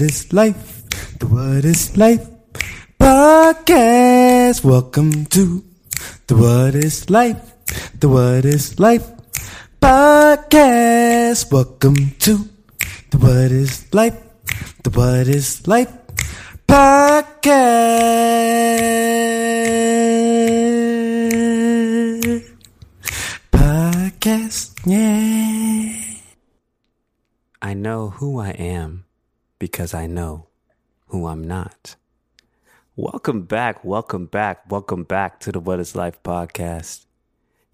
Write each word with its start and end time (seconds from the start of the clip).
What 0.00 0.08
is 0.08 0.32
life? 0.32 0.88
The 1.20 1.26
What 1.26 1.64
is 1.66 1.94
life 1.94 2.24
podcast. 2.98 4.64
Welcome 4.64 5.26
to 5.26 5.62
the 6.26 6.36
What 6.40 6.74
is 6.74 7.10
life? 7.10 7.36
The 8.00 8.08
What 8.08 8.46
is 8.46 8.80
life 8.80 9.04
podcast. 9.76 11.52
Welcome 11.52 12.16
to 12.24 12.48
the 13.10 13.18
What 13.18 13.52
is 13.52 13.92
life? 13.92 14.16
The 14.84 14.88
What 14.88 15.28
is 15.28 15.68
life 15.68 15.92
podcast. 16.64 17.20
Podcast. 23.52 24.80
Yeah. 24.88 25.92
I 27.60 27.74
know 27.74 28.08
who 28.08 28.40
I 28.40 28.52
am 28.56 29.04
because 29.60 29.94
I 29.94 30.06
know 30.06 30.48
who 31.08 31.26
I'm 31.28 31.44
not. 31.44 31.94
Welcome 32.96 33.42
back, 33.42 33.84
welcome 33.84 34.26
back, 34.26 34.68
welcome 34.68 35.04
back 35.04 35.38
to 35.40 35.52
the 35.52 35.60
What 35.60 35.78
is 35.78 35.94
Life 35.94 36.20
podcast. 36.24 37.06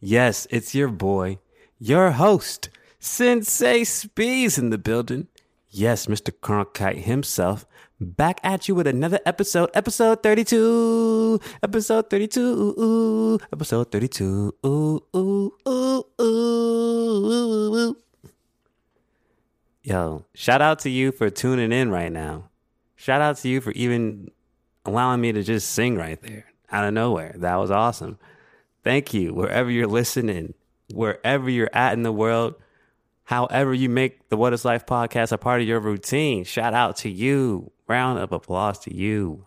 Yes, 0.01 0.47
it's 0.51 0.75
your 0.75 0.89
boy, 0.89 1.39
your 1.79 2.11
host, 2.11 2.69
Sensei 2.99 3.83
Spees 3.83 4.59
in 4.59 4.69
the 4.69 4.79
building. 4.79 5.29
Yes, 5.71 6.07
Mr. 6.07 6.33
Cronkite 6.33 7.03
himself, 7.03 7.65
back 8.01 8.41
at 8.43 8.69
you 8.69 8.75
with 8.75 8.87
another 8.87 9.21
episode, 9.25 9.71
episode 9.73 10.23
32, 10.23 11.41
episode 11.63 12.11
32, 12.11 12.41
ooh, 12.41 12.83
ooh, 12.83 13.39
episode 13.53 13.93
32, 13.93 14.55
ooh, 14.67 15.03
ooh, 15.15 15.53
ooh, 15.69 16.05
ooh, 16.21 16.21
ooh, 16.21 17.75
ooh. 17.75 17.97
Yo, 19.87 20.25
shout 20.35 20.61
out 20.61 20.81
to 20.81 20.91
you 20.91 21.13
for 21.13 21.31
tuning 21.31 21.71
in 21.71 21.93
right 21.93 22.11
now. 22.11 22.49
Shout 22.97 23.21
out 23.21 23.37
to 23.37 23.49
you 23.49 23.61
for 23.61 23.71
even 23.71 24.29
allowing 24.85 25.21
me 25.21 25.31
to 25.31 25.45
just 25.45 25.71
sing 25.71 25.95
right 25.95 26.21
there 26.23 26.47
out 26.73 26.85
of 26.85 26.93
nowhere. 26.93 27.37
That 27.39 27.55
was 27.55 27.71
awesome. 27.71 28.19
Thank 28.83 29.15
you. 29.15 29.33
Wherever 29.33 29.71
you're 29.71 29.87
listening, 29.87 30.55
wherever 30.93 31.49
you're 31.49 31.71
at 31.73 31.93
in 31.93 32.03
the 32.03 32.11
world, 32.11 32.57
however 33.23 33.73
you 33.73 33.89
make 33.89 34.29
the 34.29 34.37
What 34.37 34.53
is 34.53 34.65
Life 34.65 34.87
podcast 34.87 35.31
a 35.31 35.39
part 35.39 35.61
of 35.61 35.69
your 35.69 35.79
routine, 35.79 36.43
shout 36.43 36.75
out 36.75 36.97
to 36.97 37.09
you. 37.09 37.71
Round 37.87 38.19
of 38.19 38.33
applause 38.33 38.81
to 38.81 38.93
you. 38.93 39.47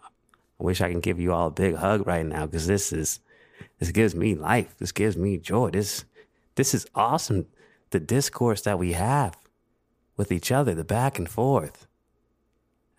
I 0.57 0.63
wish 0.63 0.79
I 0.79 0.89
can 0.89 1.01
give 1.01 1.19
you 1.19 1.33
all 1.33 1.47
a 1.47 1.51
big 1.51 1.75
hug 1.75 2.07
right 2.07 2.25
now 2.25 2.45
because 2.45 2.65
this 2.65 2.93
is 2.93 3.19
this 3.79 3.91
gives 3.91 4.15
me 4.15 4.35
life. 4.35 4.73
This 4.77 4.93
gives 4.93 5.17
me 5.17 5.37
joy. 5.37 5.71
This 5.71 6.05
this 6.55 6.73
is 6.73 6.87
awesome. 6.95 7.47
The 7.89 7.99
discourse 7.99 8.61
that 8.61 8.79
we 8.79 8.93
have 8.93 9.35
with 10.19 10.33
each 10.33 10.51
other, 10.51 10.75
the 10.75 10.83
back 10.83 11.17
and 11.17 11.29
forth. 11.29 11.87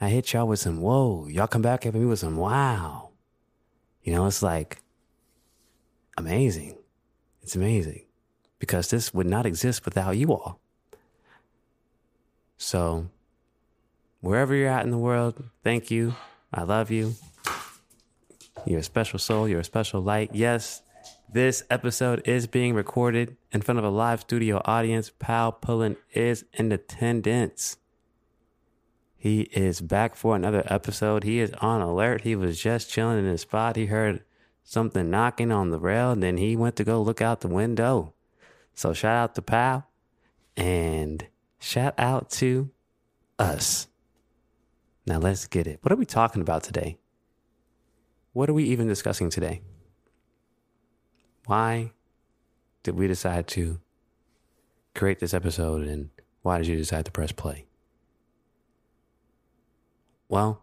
I 0.01 0.09
hit 0.09 0.33
y'all 0.33 0.49
with 0.49 0.59
some 0.59 0.81
whoa. 0.81 1.27
Y'all 1.29 1.47
come 1.47 1.61
back 1.61 1.85
at 1.85 1.93
me 1.93 2.07
with 2.07 2.19
some 2.19 2.39
wow. 2.39 3.11
You 4.03 4.15
know, 4.15 4.25
it's 4.25 4.43
like 4.43 4.79
amazing. 6.17 6.79
It's 7.43 7.55
amazing 7.55 8.07
because 8.59 8.89
this 8.89 9.13
would 9.13 9.27
not 9.27 9.45
exist 9.45 9.85
without 9.85 10.17
you 10.17 10.33
all. 10.33 10.61
So, 12.57 13.11
wherever 14.23 14.55
you're 14.55 14.71
at 14.71 14.87
in 14.87 14.91
the 14.91 14.97
world, 14.97 15.45
thank 15.63 15.91
you. 15.91 16.15
I 16.51 16.63
love 16.63 16.91
you. 16.91 17.17
You're 18.65 18.81
a 18.81 18.83
special 18.83 19.19
soul. 19.19 19.47
You're 19.47 19.61
a 19.61 19.65
special 19.65 20.01
light. 20.01 20.31
Yes, 20.33 20.81
this 21.33 21.63
episode 21.71 22.27
is 22.27 22.47
being 22.47 22.75
recorded 22.75 23.37
in 23.53 23.63
front 23.63 23.79
of 23.79 23.85
a 23.85 23.91
live 23.91 24.21
studio 24.21 24.61
audience. 24.65 25.13
Pal 25.19 25.53
Pullen 25.53 25.97
is 26.13 26.45
in 26.55 26.73
attendance. 26.73 27.77
He 29.17 29.43
is 29.53 29.81
back 29.81 30.17
for 30.17 30.35
another 30.35 30.65
episode. 30.67 31.25
He 31.25 31.39
is 31.39 31.53
on 31.61 31.83
alert. 31.83 32.23
He 32.23 32.35
was 32.35 32.61
just 32.61 32.91
chilling 32.91 33.19
in 33.19 33.27
his 33.27 33.43
spot. 33.43 33.77
He 33.77 33.87
heard 33.87 34.25
something 34.65 35.11
knocking 35.11 35.53
on 35.53 35.71
the 35.71 35.79
rail, 35.79 36.11
and 36.11 36.23
then 36.23 36.37
he 36.37 36.57
went 36.57 36.77
to 36.77 36.85
go 36.85 37.01
look 37.01 37.21
out 37.21 37.41
the 37.41 37.49
window. 37.49 38.15
So 38.75 38.93
shout 38.93 39.17
out 39.17 39.35
to 39.35 39.43
Pal 39.43 39.87
and 40.57 41.27
shout 41.59 41.95
out 41.99 42.31
to 42.31 42.71
us. 43.39 43.89
Now 45.07 45.19
let's 45.19 45.47
get 45.47 45.67
it. 45.67 45.79
What 45.83 45.93
are 45.93 45.97
we 45.97 46.07
talking 46.07 46.43
about 46.43 46.63
today? 46.63 46.99
What 48.33 48.49
are 48.49 48.55
we 48.55 48.65
even 48.65 48.89
discussing 48.89 49.29
today? 49.29 49.61
Why 51.47 51.93
did 52.83 52.97
we 52.97 53.07
decide 53.07 53.47
to 53.49 53.81
create 54.95 55.19
this 55.19 55.35
episode 55.35 55.87
and 55.87 56.11
why 56.43 56.59
did 56.59 56.67
you 56.67 56.77
decide 56.77 57.05
to 57.05 57.11
press 57.11 57.33
play? 57.33 57.67
Well, 60.29 60.63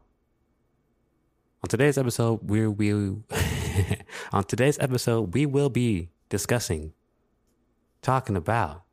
on 1.64 1.70
today's 1.70 1.98
episode, 1.98 2.40
we 2.44 2.68
will 2.68 3.24
on 4.32 4.44
today's 4.46 4.80
episode 4.80 5.34
we 5.34 5.46
will 5.46 5.70
be 5.70 6.10
discussing, 6.30 6.94
talking 8.02 8.36
about, 8.36 8.84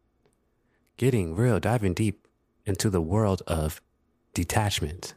getting 0.96 1.34
real, 1.34 1.60
diving 1.60 1.94
deep 1.94 2.26
into 2.66 2.90
the 2.90 3.00
world 3.00 3.42
of 3.46 3.80
detachment. 4.32 5.14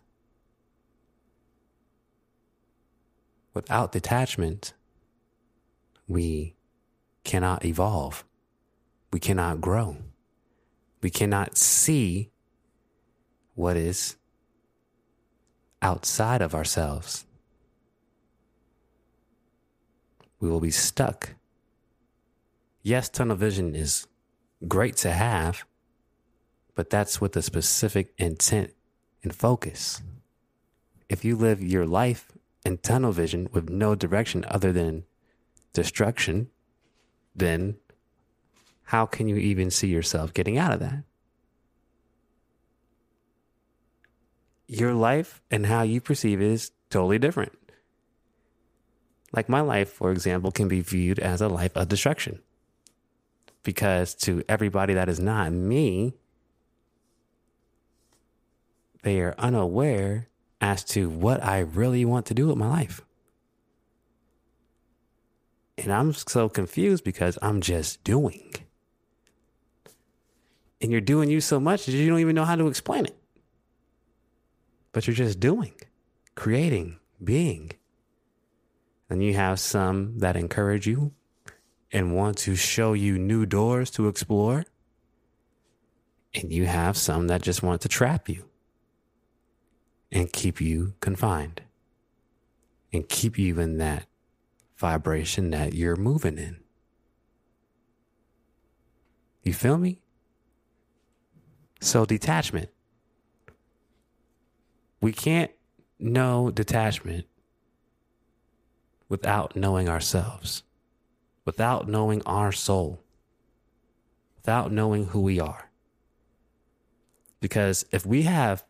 Without 3.53 3.91
detachment, 3.91 4.73
we 6.07 6.56
cannot 7.27 7.65
evolve. 7.65 8.23
We 9.11 9.19
cannot 9.19 9.61
grow. 9.61 9.97
We 11.01 11.09
cannot 11.09 11.57
see 11.57 12.31
what 13.53 13.75
is 13.75 14.15
outside 15.81 16.41
of 16.41 16.55
ourselves. 16.55 17.25
We 20.39 20.49
will 20.49 20.61
be 20.61 20.71
stuck. 20.71 21.35
Yes, 22.81 23.09
tunnel 23.09 23.35
vision 23.35 23.75
is 23.75 24.07
great 24.67 24.95
to 24.97 25.11
have, 25.11 25.65
but 26.75 26.89
that's 26.89 27.19
with 27.19 27.35
a 27.35 27.41
specific 27.41 28.13
intent 28.17 28.73
and 29.21 29.35
focus. 29.35 30.01
If 31.09 31.25
you 31.25 31.35
live 31.35 31.61
your 31.61 31.85
life 31.85 32.31
in 32.65 32.77
tunnel 32.77 33.11
vision 33.11 33.49
with 33.51 33.69
no 33.69 33.95
direction 33.95 34.45
other 34.47 34.71
than 34.71 35.03
destruction, 35.73 36.49
then 37.37 37.77
how 38.83 39.05
can 39.05 39.27
you 39.27 39.37
even 39.37 39.69
see 39.71 39.87
yourself 39.87 40.33
getting 40.33 40.57
out 40.57 40.73
of 40.73 40.79
that? 40.79 41.03
Your 44.67 44.93
life 44.93 45.41
and 45.49 45.65
how 45.65 45.83
you 45.83 46.01
perceive 46.01 46.41
it 46.41 46.47
is 46.47 46.71
totally 46.89 47.19
different. 47.19 47.57
Like 49.31 49.49
my 49.49 49.61
life, 49.61 49.89
for 49.91 50.11
example, 50.11 50.51
can 50.51 50.67
be 50.67 50.81
viewed 50.81 51.19
as 51.19 51.41
a 51.41 51.47
life 51.47 51.75
of 51.75 51.87
destruction. 51.87 52.39
Because 53.63 54.15
to 54.15 54.43
everybody 54.47 54.93
that 54.93 55.09
is 55.09 55.19
not 55.19 55.51
me, 55.51 56.13
they 59.03 59.19
are 59.19 59.35
unaware 59.37 60.27
as 60.59 60.83
to 60.85 61.09
what 61.09 61.43
I 61.43 61.59
really 61.59 62.05
want 62.05 62.25
to 62.27 62.33
do 62.33 62.47
with 62.47 62.57
my 62.57 62.67
life. 62.67 63.01
And 65.77 65.91
I'm 65.91 66.13
so 66.13 66.49
confused 66.49 67.03
because 67.03 67.37
I'm 67.41 67.61
just 67.61 68.03
doing. 68.03 68.55
And 70.81 70.91
you're 70.91 71.01
doing 71.01 71.29
you 71.29 71.41
so 71.41 71.59
much 71.59 71.85
that 71.85 71.91
you 71.91 72.09
don't 72.09 72.19
even 72.19 72.35
know 72.35 72.45
how 72.45 72.55
to 72.55 72.67
explain 72.67 73.05
it. 73.05 73.17
But 74.91 75.05
you're 75.05 75.15
just 75.15 75.39
doing, 75.39 75.73
creating, 76.35 76.99
being. 77.23 77.71
And 79.09 79.23
you 79.23 79.35
have 79.35 79.59
some 79.59 80.19
that 80.19 80.35
encourage 80.35 80.87
you 80.87 81.13
and 81.91 82.15
want 82.15 82.37
to 82.39 82.55
show 82.55 82.93
you 82.93 83.17
new 83.17 83.45
doors 83.45 83.91
to 83.91 84.07
explore. 84.07 84.65
And 86.33 86.51
you 86.51 86.65
have 86.65 86.97
some 86.97 87.27
that 87.27 87.41
just 87.41 87.63
want 87.63 87.81
to 87.81 87.87
trap 87.87 88.27
you 88.27 88.45
and 90.11 90.31
keep 90.31 90.59
you 90.59 90.93
confined 90.99 91.61
and 92.91 93.07
keep 93.07 93.37
you 93.37 93.59
in 93.59 93.77
that 93.77 94.06
vibration 94.77 95.49
that 95.51 95.73
you're 95.73 95.95
moving 95.95 96.37
in. 96.37 96.57
You 99.43 99.53
feel 99.53 99.77
me? 99.77 100.01
So, 101.79 102.05
detachment. 102.05 102.69
We 105.01 105.11
can't 105.11 105.51
know 105.99 106.51
detachment 106.51 107.25
without 109.09 109.55
knowing 109.55 109.87
ourselves, 109.87 110.63
without 111.45 111.87
knowing 111.87 112.21
our 112.25 112.51
soul, 112.51 113.01
without 114.35 114.71
knowing 114.71 115.05
who 115.05 115.21
we 115.21 115.39
are. 115.39 115.69
Because 117.39 117.85
if 117.91 118.05
we 118.05 118.23
have 118.23 118.63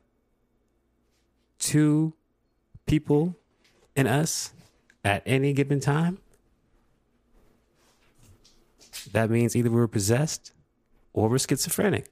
two 1.59 2.13
people 2.86 3.36
in 3.95 4.06
us 4.06 4.54
at 5.07 5.24
any 5.25 5.54
given 5.54 5.80
time, 5.80 6.18
that 9.13 9.30
means 9.30 9.56
either 9.56 9.71
we're 9.71 9.88
possessed 9.88 10.51
or 11.13 11.30
we're 11.30 11.38
schizophrenic. 11.38 12.09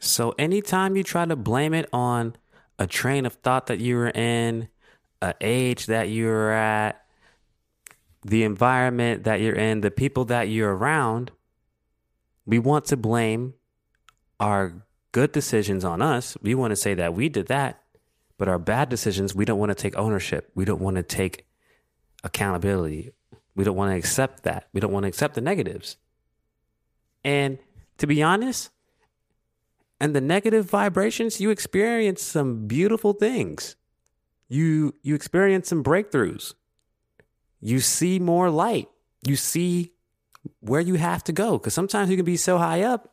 So 0.00 0.34
anytime 0.38 0.96
you 0.96 1.04
try 1.04 1.24
to 1.24 1.36
blame 1.36 1.72
it 1.72 1.88
on 1.92 2.34
a 2.80 2.86
train 2.88 3.24
of 3.26 3.34
thought 3.34 3.66
that 3.66 3.78
you 3.78 3.94
were 3.94 4.10
in, 4.10 4.68
a 5.22 5.34
age 5.40 5.86
that 5.86 6.08
you 6.08 6.26
were 6.26 6.50
at, 6.50 7.06
the 8.24 8.42
environment 8.42 9.22
that 9.22 9.40
you're 9.40 9.54
in, 9.54 9.82
the 9.82 9.90
people 9.92 10.24
that 10.24 10.48
you're 10.48 10.74
around, 10.74 11.30
we 12.44 12.58
want 12.58 12.86
to 12.86 12.96
blame 12.96 13.54
our 14.40 14.84
good 15.12 15.30
decisions 15.30 15.84
on 15.84 16.02
us. 16.02 16.36
We 16.42 16.56
want 16.56 16.72
to 16.72 16.76
say 16.76 16.94
that 16.94 17.14
we 17.14 17.28
did 17.28 17.46
that, 17.46 17.84
but 18.38 18.48
our 18.48 18.58
bad 18.58 18.88
decisions, 18.88 19.34
we 19.34 19.44
don't 19.44 19.58
want 19.58 19.70
to 19.70 19.74
take 19.74 19.96
ownership. 19.96 20.50
We 20.54 20.64
don't 20.64 20.80
want 20.80 20.96
to 20.96 21.02
take 21.02 21.46
accountability. 22.22 23.12
We 23.54 23.64
don't 23.64 23.76
want 23.76 23.92
to 23.92 23.96
accept 23.96 24.42
that. 24.42 24.68
We 24.72 24.80
don't 24.80 24.92
want 24.92 25.04
to 25.04 25.08
accept 25.08 25.34
the 25.34 25.40
negatives. 25.40 25.96
And 27.24 27.58
to 27.98 28.06
be 28.06 28.22
honest, 28.22 28.70
and 29.98 30.14
the 30.14 30.20
negative 30.20 30.68
vibrations, 30.68 31.40
you 31.40 31.50
experience 31.50 32.22
some 32.22 32.66
beautiful 32.66 33.14
things. 33.14 33.76
You 34.48 34.94
you 35.02 35.14
experience 35.14 35.68
some 35.68 35.82
breakthroughs. 35.82 36.54
You 37.60 37.80
see 37.80 38.18
more 38.18 38.50
light. 38.50 38.88
You 39.26 39.36
see 39.36 39.92
where 40.60 40.82
you 40.82 40.94
have 40.94 41.24
to 41.24 41.32
go 41.32 41.58
cuz 41.58 41.74
sometimes 41.74 42.10
you 42.10 42.16
can 42.16 42.24
be 42.24 42.36
so 42.36 42.58
high 42.58 42.82
up 42.82 43.12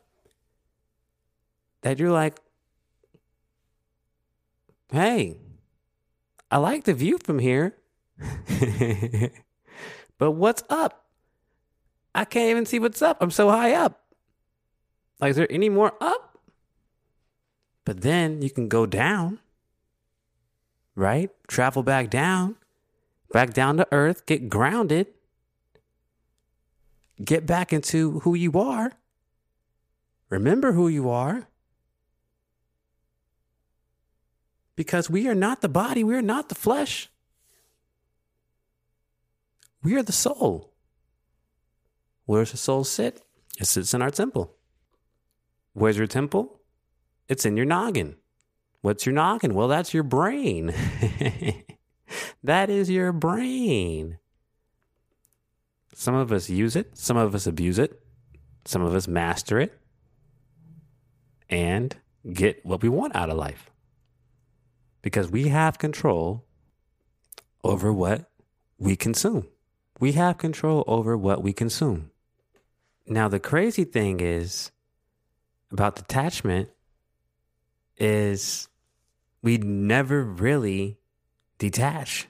that 1.80 1.98
you're 1.98 2.12
like 2.12 2.38
hey, 4.94 5.38
I 6.50 6.58
like 6.58 6.84
the 6.84 6.94
view 6.94 7.18
from 7.22 7.38
here. 7.38 7.76
but 10.18 10.32
what's 10.32 10.62
up? 10.70 11.06
I 12.14 12.24
can't 12.24 12.50
even 12.50 12.64
see 12.66 12.78
what's 12.78 13.02
up. 13.02 13.18
I'm 13.20 13.30
so 13.30 13.50
high 13.50 13.72
up. 13.72 14.00
Like, 15.20 15.30
is 15.30 15.36
there 15.36 15.50
any 15.50 15.68
more 15.68 15.94
up? 16.00 16.38
But 17.84 18.00
then 18.00 18.40
you 18.40 18.50
can 18.50 18.68
go 18.68 18.86
down, 18.86 19.40
right? 20.94 21.30
Travel 21.48 21.82
back 21.82 22.08
down, 22.08 22.56
back 23.32 23.52
down 23.52 23.76
to 23.76 23.88
earth, 23.92 24.26
get 24.26 24.48
grounded, 24.48 25.08
get 27.22 27.46
back 27.46 27.72
into 27.72 28.20
who 28.20 28.34
you 28.34 28.52
are. 28.58 28.92
Remember 30.30 30.72
who 30.72 30.88
you 30.88 31.10
are. 31.10 31.46
Because 34.76 35.08
we 35.08 35.28
are 35.28 35.34
not 35.34 35.60
the 35.60 35.68
body, 35.68 36.02
we 36.02 36.14
are 36.14 36.22
not 36.22 36.48
the 36.48 36.54
flesh. 36.54 37.10
We 39.82 39.94
are 39.96 40.02
the 40.02 40.12
soul. 40.12 40.72
Where 42.26 42.42
does 42.42 42.52
the 42.52 42.56
soul 42.56 42.84
sit? 42.84 43.22
It 43.60 43.66
sits 43.66 43.94
in 43.94 44.02
our 44.02 44.10
temple. 44.10 44.54
Where's 45.74 45.98
your 45.98 46.06
temple? 46.06 46.60
It's 47.28 47.44
in 47.44 47.56
your 47.56 47.66
noggin. 47.66 48.16
What's 48.80 49.06
your 49.06 49.14
noggin? 49.14 49.54
Well, 49.54 49.68
that's 49.68 49.94
your 49.94 50.02
brain. 50.02 50.74
that 52.44 52.70
is 52.70 52.90
your 52.90 53.12
brain. 53.12 54.18
Some 55.94 56.14
of 56.14 56.32
us 56.32 56.50
use 56.50 56.76
it, 56.76 56.98
some 56.98 57.16
of 57.16 57.34
us 57.34 57.46
abuse 57.46 57.78
it, 57.78 58.02
some 58.64 58.82
of 58.82 58.94
us 58.94 59.06
master 59.06 59.60
it, 59.60 59.78
and 61.48 61.96
get 62.32 62.64
what 62.64 62.82
we 62.82 62.88
want 62.88 63.14
out 63.14 63.30
of 63.30 63.36
life. 63.36 63.70
Because 65.04 65.30
we 65.30 65.48
have 65.48 65.76
control 65.76 66.46
over 67.62 67.92
what 67.92 68.30
we 68.78 68.96
consume. 68.96 69.46
We 70.00 70.12
have 70.12 70.38
control 70.38 70.82
over 70.86 71.14
what 71.14 71.42
we 71.42 71.52
consume. 71.52 72.10
Now, 73.06 73.28
the 73.28 73.38
crazy 73.38 73.84
thing 73.84 74.20
is, 74.20 74.70
about 75.70 75.96
detachment 75.96 76.70
is 77.98 78.68
we 79.42 79.58
never 79.58 80.24
really 80.24 80.96
detach 81.58 82.28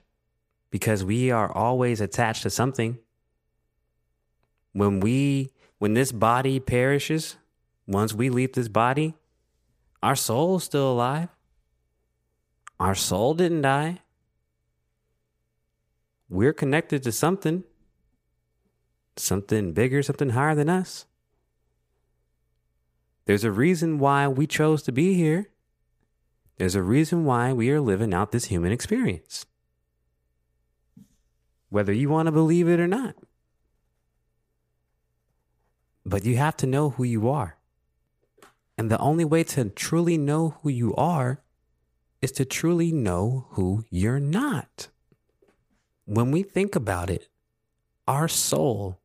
because 0.71 1.05
we 1.05 1.31
are 1.31 1.53
always 1.53 2.01
attached 2.01 2.43
to 2.43 2.51
something. 2.51 2.99
When 4.73 4.99
we 4.99 5.53
when 5.79 5.95
this 5.95 6.11
body 6.11 6.59
perishes, 6.59 7.37
once 7.87 8.13
we 8.13 8.31
leave 8.31 8.55
this 8.55 8.67
body, 8.67 9.15
our 10.03 10.17
soul 10.17 10.57
is 10.57 10.65
still 10.65 10.91
alive. 10.91 11.29
Our 12.81 12.95
soul 12.95 13.35
didn't 13.35 13.63
die. 13.63 14.01
We're 16.29 16.53
connected 16.53 17.03
to 17.05 17.13
something, 17.13 17.65
something 19.17 19.73
bigger, 19.73 20.03
something 20.03 20.31
higher 20.31 20.55
than 20.55 20.69
us. 20.69 21.07
There's 23.27 23.45
a 23.45 23.51
reason 23.51 23.99
why 23.99 24.29
we 24.29 24.47
chose 24.47 24.83
to 24.83 24.93
be 24.93 25.15
here. 25.15 25.51
There's 26.59 26.75
a 26.75 26.83
reason 26.83 27.25
why 27.25 27.53
we 27.53 27.71
are 27.71 27.81
living 27.81 28.13
out 28.13 28.33
this 28.33 28.47
human 28.47 28.73
experience. 28.73 29.47
Whether 31.71 31.93
you 31.93 32.09
want 32.09 32.27
to 32.27 32.33
believe 32.33 32.69
it 32.69 32.81
or 32.81 32.87
not. 32.87 33.17
But 36.05 36.25
you 36.25 36.37
have 36.37 36.57
to 36.59 36.67
know 36.67 36.91
who 36.91 37.05
you 37.05 37.31
are. 37.31 37.57
And 38.77 38.91
the 38.91 38.99
only 38.99 39.25
way 39.25 39.45
to 39.45 39.71
truly 39.71 40.19
know 40.19 40.57
who 40.63 40.69
you 40.69 40.95
are 40.97 41.41
is 42.25 42.33
to 42.33 42.45
truly 42.47 42.91
know 42.91 43.45
who 43.51 43.85
you're 43.91 44.19
not. 44.19 44.89
When 46.07 46.31
we 46.31 46.43
think 46.43 46.75
about 46.75 47.11
it, 47.11 47.29
our 48.09 48.29
soul 48.29 48.99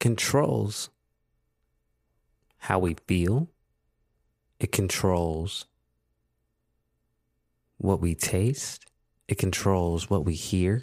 controls 0.00 0.88
how 2.56 2.78
we 2.78 2.96
feel. 3.06 3.48
It 4.58 4.72
controls 4.72 5.66
what 7.76 8.00
we 8.00 8.14
taste. 8.14 8.86
It 9.28 9.36
controls 9.36 10.08
what 10.08 10.24
we 10.24 10.32
hear. 10.32 10.76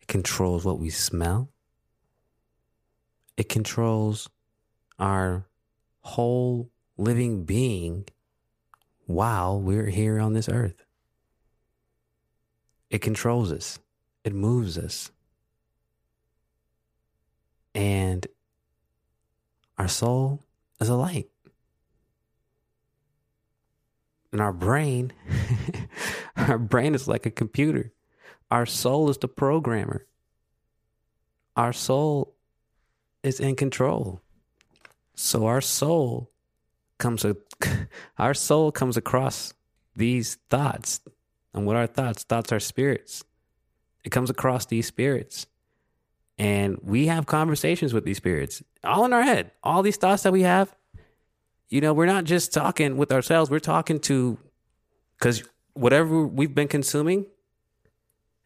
It 0.00 0.08
controls 0.08 0.64
what 0.64 0.80
we 0.80 0.90
smell. 0.90 1.50
It 3.36 3.48
controls 3.48 4.28
our 4.98 5.46
whole 6.00 6.68
living 6.98 7.44
being 7.44 8.08
while 9.14 9.60
we're 9.60 9.86
here 9.86 10.18
on 10.18 10.34
this 10.34 10.48
earth. 10.48 10.84
It 12.90 13.00
controls 13.00 13.52
us, 13.52 13.78
it 14.24 14.32
moves 14.32 14.78
us. 14.78 15.10
And 17.74 18.26
our 19.78 19.88
soul 19.88 20.42
is 20.80 20.88
a 20.88 20.96
light. 20.96 21.28
And 24.32 24.40
our 24.40 24.52
brain, 24.52 25.12
our 26.36 26.58
brain 26.58 26.94
is 26.94 27.08
like 27.08 27.26
a 27.26 27.30
computer. 27.30 27.92
Our 28.50 28.66
soul 28.66 29.10
is 29.10 29.18
the 29.18 29.28
programmer. 29.28 30.06
Our 31.56 31.72
soul 31.72 32.34
is 33.22 33.38
in 33.40 33.56
control. 33.56 34.20
So 35.14 35.46
our 35.46 35.60
soul 35.60 36.30
comes 37.00 37.24
a, 37.24 37.36
our 38.18 38.34
soul 38.34 38.70
comes 38.70 38.96
across 38.96 39.54
these 39.96 40.36
thoughts. 40.48 41.00
And 41.52 41.66
what 41.66 41.76
are 41.76 41.86
thoughts? 41.86 42.22
Thoughts 42.22 42.52
are 42.52 42.60
spirits. 42.60 43.24
It 44.04 44.10
comes 44.10 44.30
across 44.30 44.66
these 44.66 44.86
spirits. 44.86 45.46
And 46.38 46.78
we 46.82 47.06
have 47.06 47.26
conversations 47.26 47.92
with 47.92 48.04
these 48.04 48.16
spirits 48.16 48.62
all 48.82 49.04
in 49.04 49.12
our 49.12 49.22
head. 49.22 49.50
All 49.62 49.82
these 49.82 49.96
thoughts 49.96 50.22
that 50.22 50.32
we 50.32 50.42
have, 50.42 50.74
you 51.68 51.80
know, 51.80 51.92
we're 51.92 52.06
not 52.06 52.24
just 52.24 52.54
talking 52.54 52.96
with 52.96 53.12
ourselves, 53.12 53.50
we're 53.50 53.58
talking 53.58 54.00
to, 54.00 54.38
because 55.18 55.44
whatever 55.74 56.26
we've 56.26 56.54
been 56.54 56.68
consuming, 56.68 57.26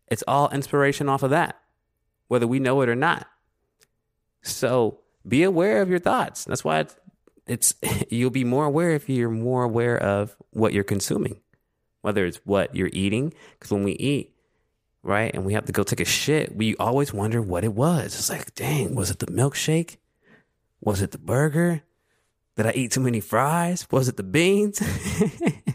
it's 0.08 0.24
all 0.26 0.50
inspiration 0.50 1.08
off 1.08 1.22
of 1.22 1.30
that, 1.30 1.60
whether 2.28 2.46
we 2.46 2.58
know 2.58 2.80
it 2.80 2.88
or 2.88 2.96
not. 2.96 3.28
So 4.42 4.98
be 5.26 5.42
aware 5.42 5.80
of 5.80 5.88
your 5.88 6.00
thoughts. 6.00 6.44
That's 6.44 6.64
why 6.64 6.80
it's, 6.80 6.96
it's 7.46 7.74
you'll 8.10 8.30
be 8.30 8.44
more 8.44 8.64
aware 8.64 8.90
if 8.90 9.08
you're 9.08 9.30
more 9.30 9.64
aware 9.64 10.00
of 10.00 10.36
what 10.50 10.72
you're 10.72 10.84
consuming, 10.84 11.40
whether 12.02 12.24
it's 12.24 12.40
what 12.44 12.74
you're 12.74 12.90
eating. 12.92 13.32
Because 13.52 13.70
when 13.70 13.84
we 13.84 13.92
eat, 13.92 14.34
right? 15.02 15.32
And 15.34 15.44
we 15.44 15.54
have 15.54 15.66
to 15.66 15.72
go 15.72 15.82
take 15.82 16.00
a 16.00 16.04
shit. 16.04 16.56
We 16.56 16.76
always 16.76 17.12
wonder 17.12 17.40
what 17.40 17.64
it 17.64 17.74
was. 17.74 18.06
It's 18.06 18.30
like, 18.30 18.54
dang, 18.54 18.94
was 18.94 19.10
it 19.10 19.18
the 19.18 19.26
milkshake? 19.26 19.96
Was 20.80 21.02
it 21.02 21.12
the 21.12 21.18
burger? 21.18 21.82
Did 22.56 22.66
I 22.66 22.72
eat 22.72 22.92
too 22.92 23.00
many 23.00 23.20
fries? 23.20 23.86
Was 23.90 24.08
it 24.08 24.16
the 24.16 24.22
beans? 24.22 24.82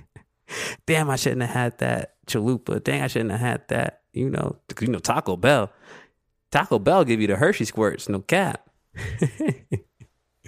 Damn, 0.86 1.10
I 1.10 1.16
shouldn't 1.16 1.42
have 1.42 1.52
had 1.52 1.78
that 1.80 2.16
chalupa. 2.26 2.84
Dang, 2.84 3.02
I 3.02 3.08
shouldn't 3.08 3.32
have 3.32 3.40
had 3.40 3.68
that. 3.68 4.02
You 4.14 4.30
know, 4.30 4.58
you 4.80 4.88
know 4.88 5.00
Taco 5.00 5.38
Bell. 5.38 5.72
Taco 6.52 6.80
Bell 6.80 7.04
give 7.04 7.22
you 7.22 7.28
the 7.28 7.36
Hershey 7.36 7.66
squirts, 7.66 8.10
no 8.10 8.20
cap. 8.20 8.68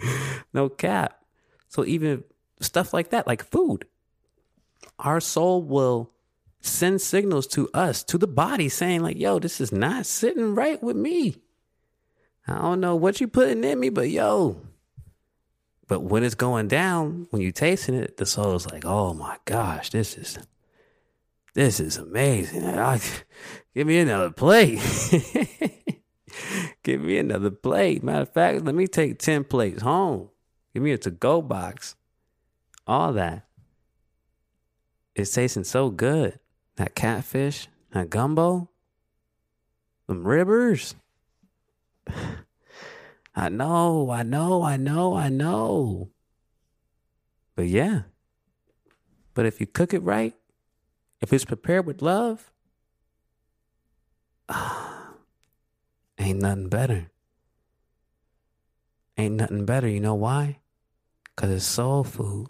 no 0.54 0.70
cap. 0.70 1.20
So 1.68 1.86
even 1.86 2.24
stuff 2.60 2.94
like 2.94 3.10
that, 3.10 3.28
like 3.28 3.44
food, 3.44 3.86
our 5.00 5.20
soul 5.20 5.62
will 5.62 6.12
send 6.62 7.02
signals 7.02 7.48
to 7.48 7.70
us, 7.74 8.04
to 8.04 8.18
the 8.18 8.28
body, 8.28 8.70
saying, 8.70 9.02
like, 9.02 9.18
yo, 9.18 9.40
this 9.40 9.60
is 9.60 9.72
not 9.72 10.06
sitting 10.06 10.54
right 10.54 10.82
with 10.82 10.96
me. 10.96 11.36
I 12.48 12.60
don't 12.60 12.80
know 12.80 12.96
what 12.96 13.22
you 13.22 13.28
putting 13.28 13.64
in 13.64 13.80
me, 13.80 13.90
but 13.90 14.10
yo. 14.10 14.62
But 15.88 16.02
when 16.04 16.24
it's 16.24 16.36
going 16.36 16.68
down, 16.68 17.28
when 17.32 17.42
you 17.42 17.52
tasting 17.52 17.96
it, 17.96 18.18
the 18.18 18.26
soul 18.26 18.56
is 18.56 18.70
like, 18.72 18.86
oh 18.86 19.14
my 19.14 19.38
gosh, 19.46 19.90
this 19.90 20.18
is 20.18 20.40
This 21.54 21.80
is 21.80 21.98
amazing. 21.98 22.66
I, 22.66 23.00
give 23.76 23.88
me 23.88 24.00
another 24.00 24.32
plate. 24.32 24.80
give 26.84 27.02
me 27.02 27.18
another 27.18 27.52
plate. 27.52 28.04
Matter 28.04 28.22
of 28.22 28.34
fact, 28.34 28.66
let 28.66 28.76
me 28.76 28.88
take 28.88 29.20
10 29.20 29.46
plates 29.46 29.82
home. 29.82 30.30
Give 30.74 30.84
me 30.84 30.92
a 30.92 30.98
to 31.00 31.12
go 31.12 31.42
box. 31.42 31.96
All 32.88 33.14
that. 33.14 33.46
It's 35.16 35.32
tasting 35.34 35.64
so 35.64 35.90
good. 35.90 36.40
That 36.78 36.96
catfish, 36.96 37.68
that 37.94 38.10
gumbo, 38.10 38.70
them 40.08 40.26
ribbers. 40.26 40.96
I 43.36 43.50
know, 43.50 44.10
I 44.10 44.24
know, 44.24 44.64
I 44.64 44.78
know, 44.78 45.16
I 45.16 45.30
know. 45.30 46.10
But 47.56 47.68
yeah. 47.68 48.02
But 49.34 49.46
if 49.46 49.62
you 49.62 49.68
cook 49.68 49.94
it 49.94 50.04
right, 50.04 50.36
if 51.22 51.32
it's 51.32 51.46
prepared 51.46 51.86
with 51.86 52.02
love, 52.02 52.52
ah, 54.50 54.91
ain't 56.22 56.42
nothing 56.42 56.70
better. 56.70 57.12
Ain't 59.18 59.36
nothing 59.36 59.66
better. 59.66 59.88
You 59.88 60.00
know 60.00 60.16
why? 60.16 60.60
Because 61.24 61.52
it's 61.52 61.66
soul 61.66 62.04
food. 62.04 62.50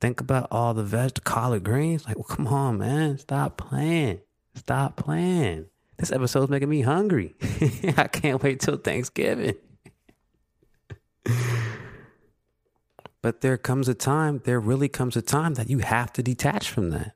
Think 0.00 0.20
about 0.20 0.48
all 0.50 0.74
the 0.74 0.82
veg 0.82 1.22
collard 1.24 1.64
greens. 1.64 2.06
Like, 2.06 2.16
well, 2.16 2.24
come 2.24 2.46
on, 2.46 2.78
man. 2.78 3.18
Stop 3.18 3.58
playing. 3.58 4.20
Stop 4.54 4.96
playing. 4.96 5.66
This 5.98 6.10
episode's 6.10 6.50
making 6.50 6.70
me 6.70 6.80
hungry. 6.80 7.34
I 7.96 8.08
can't 8.10 8.42
wait 8.42 8.60
till 8.60 8.78
Thanksgiving. 8.78 9.56
but 13.22 13.42
there 13.42 13.58
comes 13.58 13.88
a 13.88 13.94
time, 13.94 14.40
there 14.44 14.58
really 14.58 14.88
comes 14.88 15.16
a 15.16 15.22
time 15.22 15.54
that 15.54 15.68
you 15.68 15.80
have 15.80 16.12
to 16.14 16.22
detach 16.22 16.70
from 16.70 16.90
that. 16.90 17.14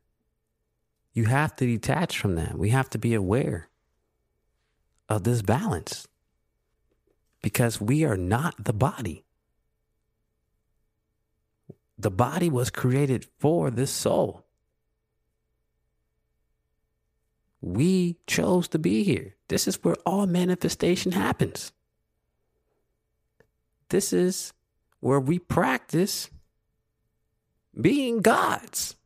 You 1.14 1.24
have 1.24 1.56
to 1.56 1.66
detach 1.66 2.18
from 2.18 2.34
that. 2.34 2.58
We 2.58 2.68
have 2.70 2.90
to 2.90 2.98
be 2.98 3.14
aware 3.14 3.68
of 5.08 5.24
this 5.24 5.42
balance 5.42 6.06
because 7.42 7.80
we 7.80 8.04
are 8.04 8.16
not 8.16 8.64
the 8.64 8.72
body. 8.72 9.24
The 11.98 12.10
body 12.10 12.48
was 12.48 12.70
created 12.70 13.26
for 13.38 13.70
this 13.70 13.90
soul. 13.90 14.44
We 17.60 18.16
chose 18.26 18.68
to 18.68 18.78
be 18.78 19.04
here. 19.04 19.36
This 19.48 19.68
is 19.68 19.82
where 19.82 19.96
all 20.04 20.26
manifestation 20.26 21.12
happens. 21.12 21.72
This 23.90 24.12
is 24.12 24.52
where 25.00 25.20
we 25.20 25.38
practice 25.38 26.30
being 27.78 28.20
gods. 28.20 28.96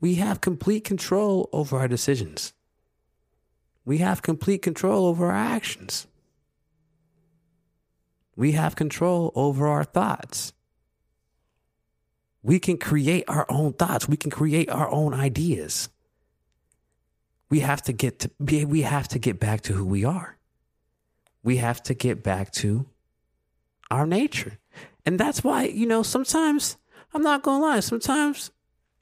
We 0.00 0.16
have 0.16 0.40
complete 0.40 0.84
control 0.84 1.48
over 1.52 1.78
our 1.78 1.88
decisions. 1.88 2.52
We 3.84 3.98
have 3.98 4.22
complete 4.22 4.62
control 4.62 5.06
over 5.06 5.26
our 5.26 5.36
actions. 5.36 6.06
We 8.36 8.52
have 8.52 8.76
control 8.76 9.32
over 9.34 9.66
our 9.66 9.84
thoughts. 9.84 10.52
We 12.42 12.58
can 12.58 12.78
create 12.78 13.24
our 13.28 13.46
own 13.48 13.72
thoughts. 13.74 14.08
We 14.08 14.16
can 14.16 14.30
create 14.30 14.70
our 14.70 14.90
own 14.90 15.14
ideas. 15.14 15.88
We 17.50 17.60
have 17.60 17.82
to 17.82 17.92
get 17.92 18.20
to 18.20 18.30
we 18.40 18.82
have 18.82 19.08
to 19.08 19.18
get 19.18 19.38
back 19.38 19.60
to 19.62 19.74
who 19.74 19.84
we 19.84 20.04
are. 20.04 20.38
We 21.42 21.58
have 21.58 21.82
to 21.84 21.94
get 21.94 22.22
back 22.22 22.52
to 22.52 22.86
our 23.90 24.06
nature. 24.06 24.58
And 25.04 25.18
that's 25.18 25.44
why, 25.44 25.64
you 25.64 25.86
know, 25.86 26.02
sometimes 26.02 26.76
I'm 27.12 27.22
not 27.22 27.42
gonna 27.42 27.62
lie, 27.62 27.80
sometimes 27.80 28.50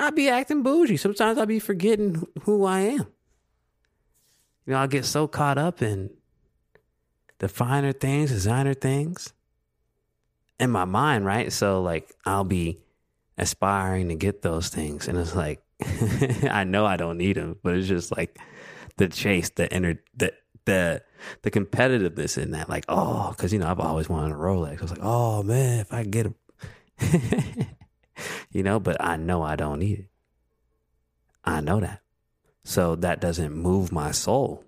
I 0.00 0.10
be 0.10 0.30
acting 0.30 0.62
bougie. 0.62 0.96
Sometimes 0.96 1.38
I 1.38 1.44
be 1.44 1.58
forgetting 1.58 2.26
who 2.42 2.64
I 2.64 2.80
am. 2.80 3.06
You 4.70 4.76
know, 4.76 4.82
I 4.82 4.86
get 4.86 5.04
so 5.04 5.26
caught 5.26 5.58
up 5.58 5.82
in 5.82 6.10
the 7.40 7.48
finer 7.48 7.90
things, 7.90 8.30
designer 8.30 8.72
things 8.72 9.32
in 10.60 10.70
my 10.70 10.84
mind, 10.84 11.26
right? 11.26 11.52
So 11.52 11.82
like 11.82 12.14
I'll 12.24 12.44
be 12.44 12.78
aspiring 13.36 14.10
to 14.10 14.14
get 14.14 14.42
those 14.42 14.68
things. 14.68 15.08
And 15.08 15.18
it's 15.18 15.34
like, 15.34 15.60
I 16.48 16.62
know 16.62 16.86
I 16.86 16.96
don't 16.96 17.18
need 17.18 17.34
them, 17.34 17.56
but 17.64 17.74
it's 17.74 17.88
just 17.88 18.16
like 18.16 18.38
the 18.96 19.08
chase, 19.08 19.50
the 19.50 19.68
inner, 19.74 20.00
the, 20.16 20.34
the, 20.66 21.02
the 21.42 21.50
competitiveness 21.50 22.40
in 22.40 22.52
that. 22.52 22.68
Like, 22.68 22.84
oh, 22.88 23.34
cause 23.36 23.52
you 23.52 23.58
know, 23.58 23.68
I've 23.68 23.80
always 23.80 24.08
wanted 24.08 24.34
a 24.34 24.38
Rolex. 24.38 24.78
I 24.78 24.82
was 24.82 24.90
like, 24.92 25.02
oh 25.02 25.42
man, 25.42 25.80
if 25.80 25.92
I 25.92 26.04
get 26.04 26.26
a, 26.26 26.34
you 28.52 28.62
know, 28.62 28.78
but 28.78 29.04
I 29.04 29.16
know 29.16 29.42
I 29.42 29.56
don't 29.56 29.80
need 29.80 29.98
it. 29.98 30.10
I 31.44 31.60
know 31.60 31.80
that. 31.80 32.02
So 32.70 32.94
that 32.94 33.20
doesn't 33.20 33.52
move 33.52 33.90
my 33.90 34.12
soul. 34.12 34.64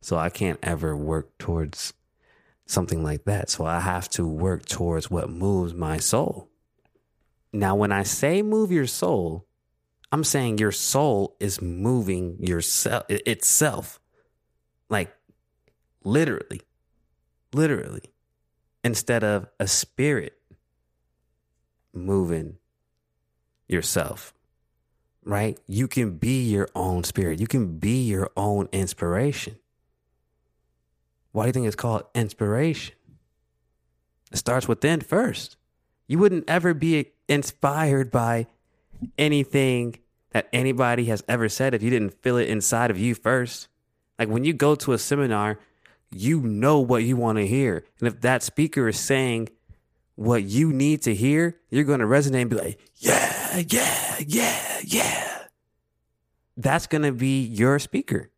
So 0.00 0.16
I 0.16 0.30
can't 0.30 0.60
ever 0.62 0.96
work 0.96 1.36
towards 1.38 1.92
something 2.66 3.02
like 3.02 3.24
that. 3.24 3.50
So 3.50 3.64
I 3.66 3.80
have 3.80 4.08
to 4.10 4.24
work 4.24 4.64
towards 4.64 5.10
what 5.10 5.28
moves 5.28 5.74
my 5.74 5.96
soul. 5.98 6.48
Now, 7.52 7.74
when 7.74 7.90
I 7.90 8.04
say 8.04 8.42
move 8.42 8.70
your 8.70 8.86
soul, 8.86 9.44
I'm 10.12 10.22
saying 10.22 10.58
your 10.58 10.70
soul 10.70 11.34
is 11.40 11.60
moving 11.60 12.36
yourself 12.38 13.02
itself. 13.08 13.98
Like 14.88 15.12
literally. 16.04 16.62
Literally. 17.52 18.04
Instead 18.84 19.24
of 19.24 19.48
a 19.58 19.66
spirit 19.66 20.38
moving 21.92 22.58
yourself. 23.66 24.32
Right? 25.26 25.58
You 25.66 25.88
can 25.88 26.18
be 26.18 26.44
your 26.44 26.68
own 26.74 27.02
spirit. 27.04 27.40
You 27.40 27.48
can 27.48 27.78
be 27.78 28.04
your 28.04 28.30
own 28.36 28.68
inspiration. 28.72 29.56
Why 31.32 31.42
do 31.42 31.48
you 31.48 31.52
think 31.52 31.66
it's 31.66 31.76
called 31.76 32.04
inspiration? 32.14 32.94
It 34.32 34.38
starts 34.38 34.68
within 34.68 35.00
first. 35.00 35.56
You 36.06 36.18
wouldn't 36.18 36.48
ever 36.48 36.72
be 36.72 37.12
inspired 37.28 38.10
by 38.10 38.46
anything 39.18 39.98
that 40.30 40.48
anybody 40.52 41.06
has 41.06 41.24
ever 41.28 41.48
said 41.48 41.74
if 41.74 41.82
you 41.82 41.90
didn't 41.90 42.22
feel 42.22 42.36
it 42.36 42.48
inside 42.48 42.90
of 42.90 42.98
you 42.98 43.14
first. 43.14 43.68
Like 44.18 44.28
when 44.28 44.44
you 44.44 44.52
go 44.52 44.74
to 44.76 44.92
a 44.92 44.98
seminar, 44.98 45.58
you 46.10 46.40
know 46.40 46.78
what 46.78 47.02
you 47.02 47.16
want 47.16 47.38
to 47.38 47.46
hear. 47.46 47.84
And 47.98 48.08
if 48.08 48.20
that 48.20 48.42
speaker 48.42 48.88
is 48.88 48.98
saying 48.98 49.48
what 50.16 50.44
you 50.44 50.72
need 50.72 51.02
to 51.02 51.14
hear, 51.14 51.56
you're 51.70 51.84
going 51.84 52.00
to 52.00 52.06
resonate 52.06 52.42
and 52.42 52.50
be 52.50 52.56
like, 52.56 52.80
yeah, 52.96 53.62
yeah, 53.68 54.16
yeah, 54.26 54.80
yeah. 54.82 55.38
That's 56.56 56.86
going 56.86 57.02
to 57.02 57.12
be 57.12 57.42
your 57.42 57.78
speaker. 57.78 58.30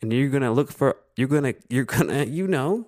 And 0.00 0.12
you're 0.12 0.28
going 0.28 0.44
to 0.44 0.52
look 0.52 0.72
for, 0.72 0.96
you're 1.16 1.28
going 1.28 1.42
to, 1.42 1.54
you're 1.68 1.84
going 1.84 2.08
to, 2.08 2.26
you 2.26 2.46
know, 2.46 2.86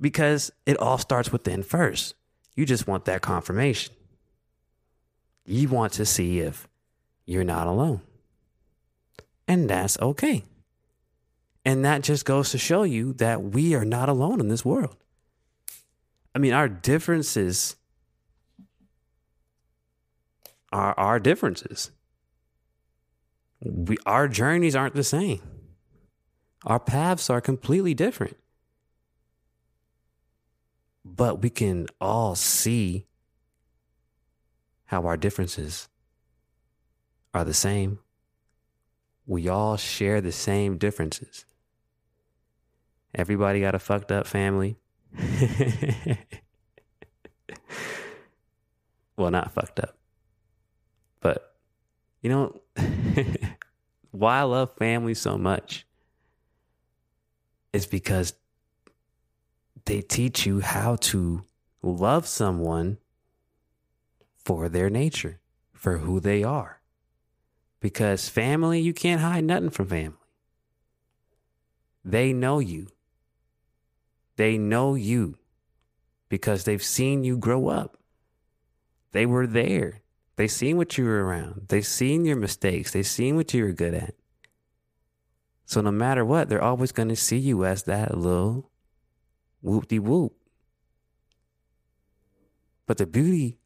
because 0.00 0.50
it 0.66 0.78
all 0.78 0.98
starts 0.98 1.30
within 1.30 1.62
first. 1.62 2.14
You 2.56 2.64
just 2.64 2.86
want 2.86 3.04
that 3.04 3.20
confirmation. 3.20 3.94
You 5.44 5.68
want 5.68 5.92
to 5.94 6.06
see 6.06 6.40
if 6.40 6.66
you're 7.26 7.44
not 7.44 7.66
alone. 7.66 8.00
And 9.46 9.68
that's 9.68 9.98
okay. 10.00 10.44
And 11.64 11.84
that 11.84 12.02
just 12.02 12.24
goes 12.24 12.50
to 12.50 12.58
show 12.58 12.82
you 12.82 13.12
that 13.14 13.42
we 13.42 13.74
are 13.74 13.84
not 13.84 14.08
alone 14.08 14.40
in 14.40 14.48
this 14.48 14.64
world. 14.64 14.96
I 16.34 16.38
mean, 16.38 16.52
our 16.52 16.68
differences 16.68 17.76
are 20.70 20.94
our 20.98 21.18
differences. 21.18 21.90
We, 23.60 23.96
our 24.06 24.28
journeys 24.28 24.76
aren't 24.76 24.94
the 24.94 25.04
same. 25.04 25.40
Our 26.64 26.78
paths 26.78 27.30
are 27.30 27.40
completely 27.40 27.94
different 27.94 28.36
but 31.16 31.42
we 31.42 31.50
can 31.50 31.86
all 32.00 32.34
see 32.34 33.06
how 34.86 35.02
our 35.06 35.16
differences 35.16 35.88
are 37.34 37.44
the 37.44 37.54
same. 37.54 37.98
We 39.26 39.48
all 39.48 39.76
share 39.76 40.20
the 40.20 40.32
same 40.32 40.78
differences. 40.78 41.44
Everybody 43.14 43.60
got 43.60 43.74
a 43.74 43.78
fucked 43.78 44.12
up 44.12 44.26
family. 44.26 44.76
well, 49.16 49.30
not 49.30 49.52
fucked 49.52 49.80
up. 49.80 49.96
But, 51.20 51.54
you 52.22 52.30
know, 52.30 52.60
why 54.10 54.38
I 54.40 54.42
love 54.42 54.76
family 54.76 55.14
so 55.14 55.36
much 55.38 55.86
is 57.72 57.86
because 57.86 58.34
they 59.84 60.00
teach 60.02 60.46
you 60.46 60.60
how 60.60 60.96
to 60.96 61.44
love 61.82 62.26
someone 62.26 62.98
for 64.36 64.68
their 64.68 64.90
nature, 64.90 65.40
for 65.72 65.98
who 65.98 66.20
they 66.20 66.42
are. 66.42 66.80
Because 67.80 68.28
family, 68.28 68.80
you 68.80 68.92
can't 68.92 69.20
hide 69.20 69.44
nothing 69.44 69.70
from 69.70 69.88
family. 69.88 70.16
They 72.04 72.32
know 72.32 72.58
you. 72.58 72.88
They 74.38 74.56
know 74.56 74.94
you 74.94 75.36
because 76.28 76.62
they've 76.62 76.82
seen 76.82 77.24
you 77.24 77.36
grow 77.36 77.66
up. 77.66 77.98
They 79.10 79.26
were 79.26 79.48
there. 79.48 80.02
They 80.36 80.46
seen 80.46 80.76
what 80.76 80.96
you 80.96 81.04
were 81.06 81.24
around. 81.24 81.66
They 81.68 81.82
seen 81.82 82.24
your 82.24 82.36
mistakes. 82.36 82.92
They 82.92 83.02
seen 83.02 83.34
what 83.34 83.52
you 83.52 83.64
were 83.64 83.72
good 83.72 83.94
at. 83.94 84.14
So 85.66 85.80
no 85.80 85.90
matter 85.90 86.24
what, 86.24 86.48
they're 86.48 86.62
always 86.62 86.92
going 86.92 87.08
to 87.08 87.16
see 87.16 87.36
you 87.36 87.64
as 87.64 87.82
that 87.82 88.16
little 88.16 88.70
whoop 89.60 89.88
de 89.88 89.98
whoop. 89.98 90.34
But 92.86 92.98
the 92.98 93.06
beauty, 93.06 93.58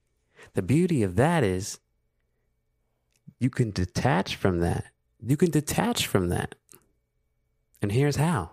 the 0.55 0.63
beauty 0.63 1.03
of 1.03 1.17
that 1.17 1.45
is 1.45 1.81
you 3.39 3.51
can 3.51 3.73
detach 3.73 4.37
from 4.37 4.61
that. 4.61 4.87
You 5.21 5.37
can 5.37 5.51
detach 5.51 6.07
from 6.07 6.31
that. 6.31 6.55
And 7.83 7.93
here's 7.93 8.17
how 8.17 8.53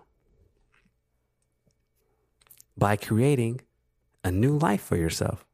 by 2.80 2.96
creating 2.96 3.60
a 4.24 4.32
new 4.32 4.56
life 4.56 4.80
for 4.80 4.96
yourself, 4.96 5.44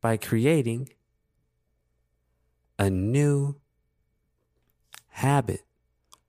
by 0.00 0.16
creating 0.16 0.88
a 2.78 2.88
new 2.88 3.54
habit 5.08 5.60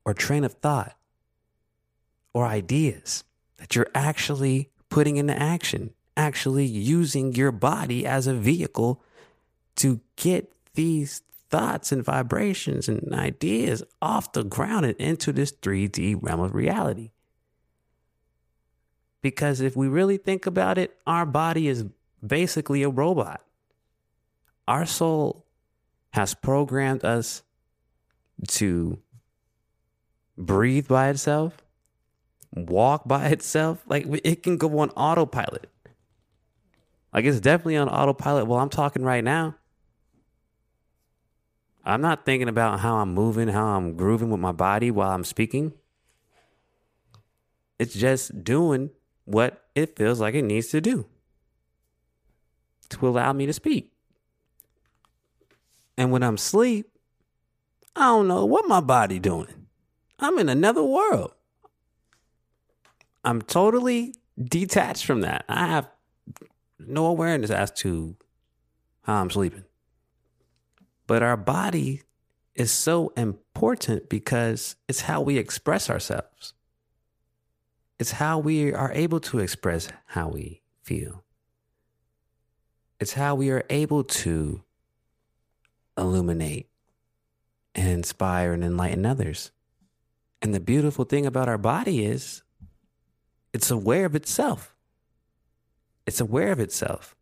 or 0.03 0.13
train 0.13 0.43
of 0.43 0.53
thought 0.53 0.97
or 2.33 2.45
ideas 2.45 3.23
that 3.57 3.73
you're 3.73 3.89
actually 3.95 4.69
putting 4.89 5.15
into 5.15 5.41
action, 5.41 5.91
actually 6.17 6.65
using 6.65 7.33
your 7.33 7.53
body 7.53 8.05
as 8.05 8.27
a 8.27 8.33
vehicle 8.33 9.01
to 9.77 10.01
get 10.17 10.51
these 10.73 11.21
thoughts 11.49 11.93
and 11.93 12.03
vibrations 12.03 12.89
and 12.89 13.13
ideas 13.13 13.81
off 14.01 14.33
the 14.33 14.43
ground 14.43 14.85
and 14.85 14.95
into 14.97 15.31
this 15.31 15.53
3D 15.53 16.17
realm 16.21 16.41
of 16.41 16.53
reality. 16.53 17.11
Because 19.21 19.59
if 19.61 19.75
we 19.75 19.87
really 19.87 20.17
think 20.17 20.45
about 20.45 20.77
it, 20.77 20.97
our 21.05 21.25
body 21.25 21.67
is 21.67 21.85
basically 22.25 22.83
a 22.83 22.89
robot. 22.89 23.41
Our 24.67 24.85
soul 24.85 25.45
has 26.11 26.33
programmed 26.33 27.03
us 27.03 27.43
to 28.47 28.99
breathe 30.37 30.87
by 30.87 31.09
itself, 31.09 31.57
walk 32.53 33.07
by 33.07 33.27
itself. 33.27 33.83
Like 33.87 34.05
it 34.23 34.43
can 34.43 34.57
go 34.57 34.79
on 34.79 34.89
autopilot. 34.91 35.69
Like 37.13 37.25
it's 37.25 37.39
definitely 37.39 37.77
on 37.77 37.89
autopilot 37.89 38.47
while 38.47 38.59
I'm 38.59 38.69
talking 38.69 39.03
right 39.03 39.23
now. 39.23 39.55
I'm 41.83 42.01
not 42.01 42.25
thinking 42.25 42.47
about 42.47 42.81
how 42.81 42.97
I'm 42.97 43.13
moving, 43.13 43.47
how 43.47 43.65
I'm 43.77 43.95
grooving 43.95 44.29
with 44.29 44.39
my 44.39 44.51
body 44.51 44.91
while 44.91 45.11
I'm 45.11 45.23
speaking. 45.23 45.73
It's 47.79 47.93
just 47.93 48.43
doing 48.43 48.91
what 49.29 49.63
it 49.75 49.95
feels 49.95 50.19
like 50.19 50.33
it 50.33 50.41
needs 50.41 50.67
to 50.69 50.81
do 50.81 51.05
to 52.89 53.07
allow 53.07 53.31
me 53.31 53.45
to 53.45 53.53
speak. 53.53 53.91
And 55.95 56.11
when 56.11 56.23
I'm 56.23 56.33
asleep, 56.33 56.89
I 57.95 58.05
don't 58.05 58.27
know 58.27 58.45
what 58.45 58.67
my 58.67 58.81
body 58.81 59.19
doing. 59.19 59.67
I'm 60.17 60.39
in 60.39 60.49
another 60.49 60.83
world. 60.83 61.33
I'm 63.23 63.43
totally 63.43 64.15
detached 64.41 65.05
from 65.05 65.21
that. 65.21 65.45
I 65.47 65.67
have 65.67 65.87
no 66.79 67.05
awareness 67.05 67.51
as 67.51 67.69
to 67.83 68.15
how 69.03 69.21
I'm 69.21 69.29
sleeping. 69.29 69.65
But 71.05 71.21
our 71.21 71.37
body 71.37 72.01
is 72.55 72.71
so 72.71 73.13
important 73.15 74.09
because 74.09 74.75
it's 74.87 75.01
how 75.01 75.21
we 75.21 75.37
express 75.37 75.87
ourselves. 75.87 76.53
It's 77.99 78.11
how 78.11 78.39
we 78.39 78.73
are 78.73 78.91
able 78.93 79.19
to 79.19 79.39
express 79.39 79.89
how 80.07 80.29
we 80.29 80.61
feel. 80.81 81.23
It's 82.99 83.13
how 83.13 83.35
we 83.35 83.51
are 83.51 83.65
able 83.69 84.05
to 84.05 84.63
illuminate 85.97 86.69
and 87.75 87.89
inspire 87.89 88.53
and 88.53 88.63
enlighten 88.63 89.05
others. 89.05 89.51
And 90.41 90.53
the 90.53 90.61
beautiful 90.61 91.03
thing 91.03 91.25
about 91.25 91.49
our 91.49 91.57
body 91.57 92.05
is 92.05 92.41
it's 93.53 93.69
aware 93.69 94.05
of 94.05 94.15
itself. 94.15 94.73
It's 96.05 96.21
aware 96.21 96.51
of 96.51 96.59
itself. 96.59 97.15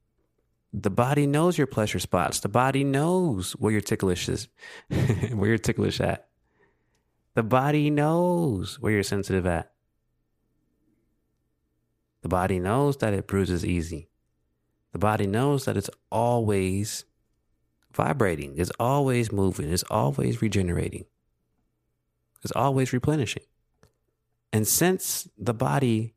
The 0.74 0.90
body 0.92 1.26
knows 1.26 1.58
your 1.58 1.68
pleasure 1.68 2.00
spots. 2.00 2.40
The 2.42 2.50
body 2.50 2.84
knows 2.84 3.54
where 3.54 3.72
your 3.72 3.82
ticklish 3.82 4.30
is, 4.30 4.48
where 4.90 5.50
you're 5.50 5.58
ticklish 5.58 6.00
at. 6.00 6.28
The 7.34 7.44
body 7.44 7.90
knows 7.90 8.80
where 8.80 8.92
you're 8.92 9.04
sensitive 9.04 9.48
at. 9.48 9.72
The 12.28 12.36
body 12.36 12.60
knows 12.60 12.98
that 12.98 13.14
it 13.14 13.26
bruises 13.26 13.64
easy. 13.64 14.10
The 14.92 15.00
body 15.00 15.26
knows 15.26 15.64
that 15.64 15.78
it's 15.78 15.90
always 16.12 17.06
vibrating, 17.94 18.56
it's 18.58 18.72
always 18.82 19.32
moving, 19.32 19.72
it's 19.72 19.86
always 19.90 20.42
regenerating, 20.42 21.06
it's 22.44 22.52
always 22.52 22.92
replenishing. 22.92 23.44
And 24.52 24.68
since 24.68 25.30
the 25.38 25.54
body 25.54 26.16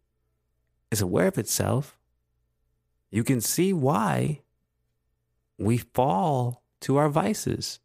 is 0.91 1.01
aware 1.01 1.29
of 1.29 1.39
itself, 1.39 1.97
you 3.13 3.23
can 3.23 3.41
see 3.41 3.73
why 3.73 4.41
we 5.59 5.79
fall 5.79 6.65
to 6.81 6.97
our 6.97 7.09
vices. 7.09 7.79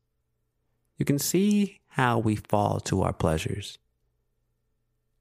You 0.98 1.06
can 1.06 1.20
see 1.20 1.80
how 1.90 2.18
we 2.18 2.38
fall 2.38 2.80
to 2.80 3.04
our 3.04 3.14
pleasures. 3.14 3.78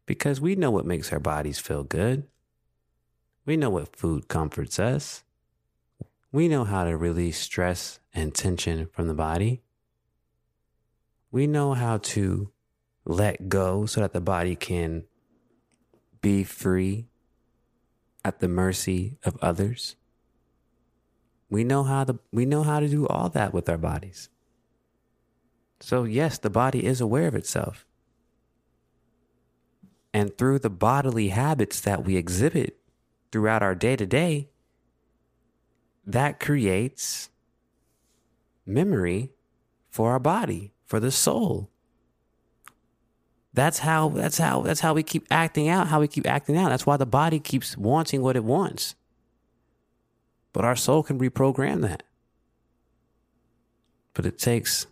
Because 0.06 0.40
we 0.40 0.56
know 0.56 0.70
what 0.70 0.86
makes 0.86 1.12
our 1.12 1.20
bodies 1.20 1.58
feel 1.58 1.84
good. 1.84 2.28
We 3.46 3.56
know 3.56 3.70
what 3.70 3.94
food 3.94 4.28
comforts 4.28 4.78
us. 4.78 5.22
We 6.32 6.48
know 6.48 6.64
how 6.64 6.84
to 6.84 6.96
release 6.96 7.38
stress 7.38 8.00
and 8.12 8.34
tension 8.34 8.88
from 8.92 9.06
the 9.06 9.14
body. 9.14 9.62
We 11.30 11.46
know 11.46 11.74
how 11.74 11.98
to 11.98 12.50
let 13.04 13.48
go 13.48 13.86
so 13.86 14.00
that 14.00 14.12
the 14.12 14.20
body 14.20 14.56
can 14.56 15.04
be 16.22 16.42
free 16.42 17.06
at 18.24 18.40
the 18.40 18.48
mercy 18.48 19.18
of 19.24 19.36
others. 19.42 19.96
We 21.50 21.64
know 21.64 21.82
how 21.82 22.04
to 22.04 22.18
we 22.32 22.46
know 22.46 22.62
how 22.62 22.80
to 22.80 22.88
do 22.88 23.06
all 23.06 23.28
that 23.28 23.52
with 23.52 23.68
our 23.68 23.76
bodies. 23.76 24.30
So 25.80 26.04
yes, 26.04 26.38
the 26.38 26.50
body 26.50 26.86
is 26.86 27.00
aware 27.00 27.26
of 27.26 27.34
itself. 27.34 27.84
And 30.14 30.36
through 30.38 30.60
the 30.60 30.70
bodily 30.70 31.28
habits 31.28 31.80
that 31.80 32.04
we 32.04 32.16
exhibit 32.16 32.78
throughout 33.34 33.64
our 33.64 33.74
day 33.74 33.96
to 33.96 34.06
day, 34.06 34.48
that 36.06 36.38
creates 36.38 37.30
memory 38.64 39.32
for 39.90 40.12
our 40.12 40.20
body, 40.20 40.72
for 40.86 41.00
the 41.00 41.10
soul. 41.10 41.68
That's 43.52 43.80
how 43.80 44.10
that's 44.10 44.38
how 44.38 44.62
that's 44.62 44.78
how 44.78 44.94
we 44.94 45.02
keep 45.02 45.26
acting 45.32 45.68
out, 45.68 45.88
how 45.88 45.98
we 45.98 46.06
keep 46.06 46.28
acting 46.28 46.56
out. 46.56 46.68
That's 46.68 46.86
why 46.86 46.96
the 46.96 47.06
body 47.06 47.40
keeps 47.40 47.76
wanting 47.76 48.22
what 48.22 48.36
it 48.36 48.44
wants. 48.44 48.94
But 50.52 50.64
our 50.64 50.76
soul 50.76 51.02
can 51.02 51.18
reprogram 51.18 51.80
that. 51.82 52.04
But 54.12 54.26
it 54.26 54.38
takes 54.38 54.86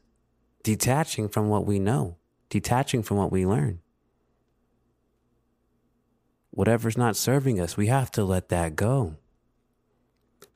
detaching 0.65 1.29
from 1.29 1.49
what 1.49 1.65
we 1.65 1.79
know, 1.79 2.17
detaching 2.51 3.05
from 3.05 3.19
what 3.19 3.31
we 3.31 3.47
learn. 3.47 3.82
Whatever's 6.53 6.99
not 6.99 7.17
serving 7.17 7.59
us, 7.59 7.79
we 7.79 7.87
have 7.87 8.11
to 8.13 8.23
let 8.23 8.51
that 8.51 8.77
go. 8.77 9.17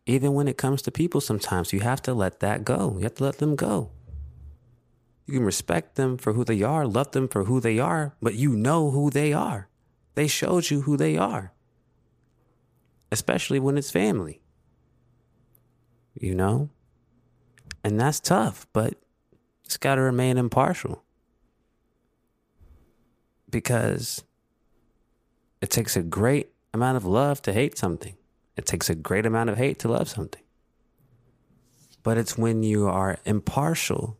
Even 0.04 0.34
when 0.34 0.46
it 0.46 0.58
comes 0.58 0.82
to 0.82 0.92
people, 0.92 1.22
sometimes 1.22 1.72
you 1.72 1.80
have 1.80 2.02
to 2.02 2.12
let 2.12 2.40
that 2.40 2.64
go. 2.64 2.96
You 2.98 3.04
have 3.04 3.14
to 3.14 3.24
let 3.24 3.38
them 3.38 3.56
go. 3.56 3.90
You 5.24 5.34
can 5.34 5.44
respect 5.44 5.96
them 5.96 6.18
for 6.18 6.34
who 6.34 6.44
they 6.44 6.62
are, 6.62 6.86
love 6.86 7.12
them 7.12 7.28
for 7.28 7.44
who 7.44 7.60
they 7.60 7.78
are, 7.78 8.14
but 8.20 8.34
you 8.34 8.54
know 8.54 8.90
who 8.90 9.10
they 9.10 9.32
are. 9.32 9.68
They 10.14 10.28
showed 10.28 10.70
you 10.70 10.82
who 10.82 10.98
they 10.98 11.16
are, 11.16 11.52
especially 13.10 13.58
when 13.58 13.78
it's 13.78 13.90
family. 13.90 14.42
You 16.14 16.34
know? 16.34 16.68
And 17.82 17.98
that's 17.98 18.20
tough, 18.20 18.66
but 18.74 18.94
it's 19.64 19.78
got 19.78 19.94
to 19.94 20.02
remain 20.02 20.36
impartial 20.36 21.02
because 23.48 24.22
it 25.60 25.70
takes 25.70 25.96
a 25.96 26.02
great 26.02 26.52
amount 26.72 26.96
of 26.96 27.04
love 27.04 27.40
to 27.42 27.52
hate 27.52 27.78
something. 27.78 28.16
It 28.56 28.66
takes 28.66 28.88
a 28.90 28.94
great 28.94 29.26
amount 29.26 29.50
of 29.50 29.58
hate 29.58 29.78
to 29.80 29.88
love 29.88 30.08
something. 30.08 30.42
But 32.02 32.18
it's 32.18 32.38
when 32.38 32.62
you 32.62 32.86
are 32.86 33.18
impartial 33.24 34.16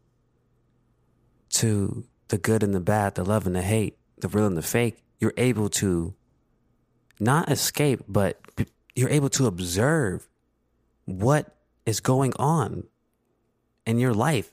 to 1.51 2.05
the 2.29 2.38
good 2.38 2.62
and 2.62 2.75
the 2.75 2.81
bad, 2.81 3.14
the 3.14 3.25
love 3.25 3.46
and 3.46 3.55
the 3.55 3.62
hate, 3.62 3.96
the 4.18 4.29
real 4.29 4.46
and 4.46 4.57
the 4.57 4.62
fake, 4.62 5.03
you're 5.18 5.35
able 5.37 5.68
to 5.70 6.14
not 7.18 7.51
escape, 7.51 8.03
but 8.09 8.40
you're 8.94 9.09
able 9.09 9.31
to 9.31 9.46
observe 9.46 10.29
what 11.05 11.55
is 11.87 12.01
going 12.01 12.33
on 12.38 12.85
in 13.87 13.99
your 13.99 14.12
life 14.12 14.53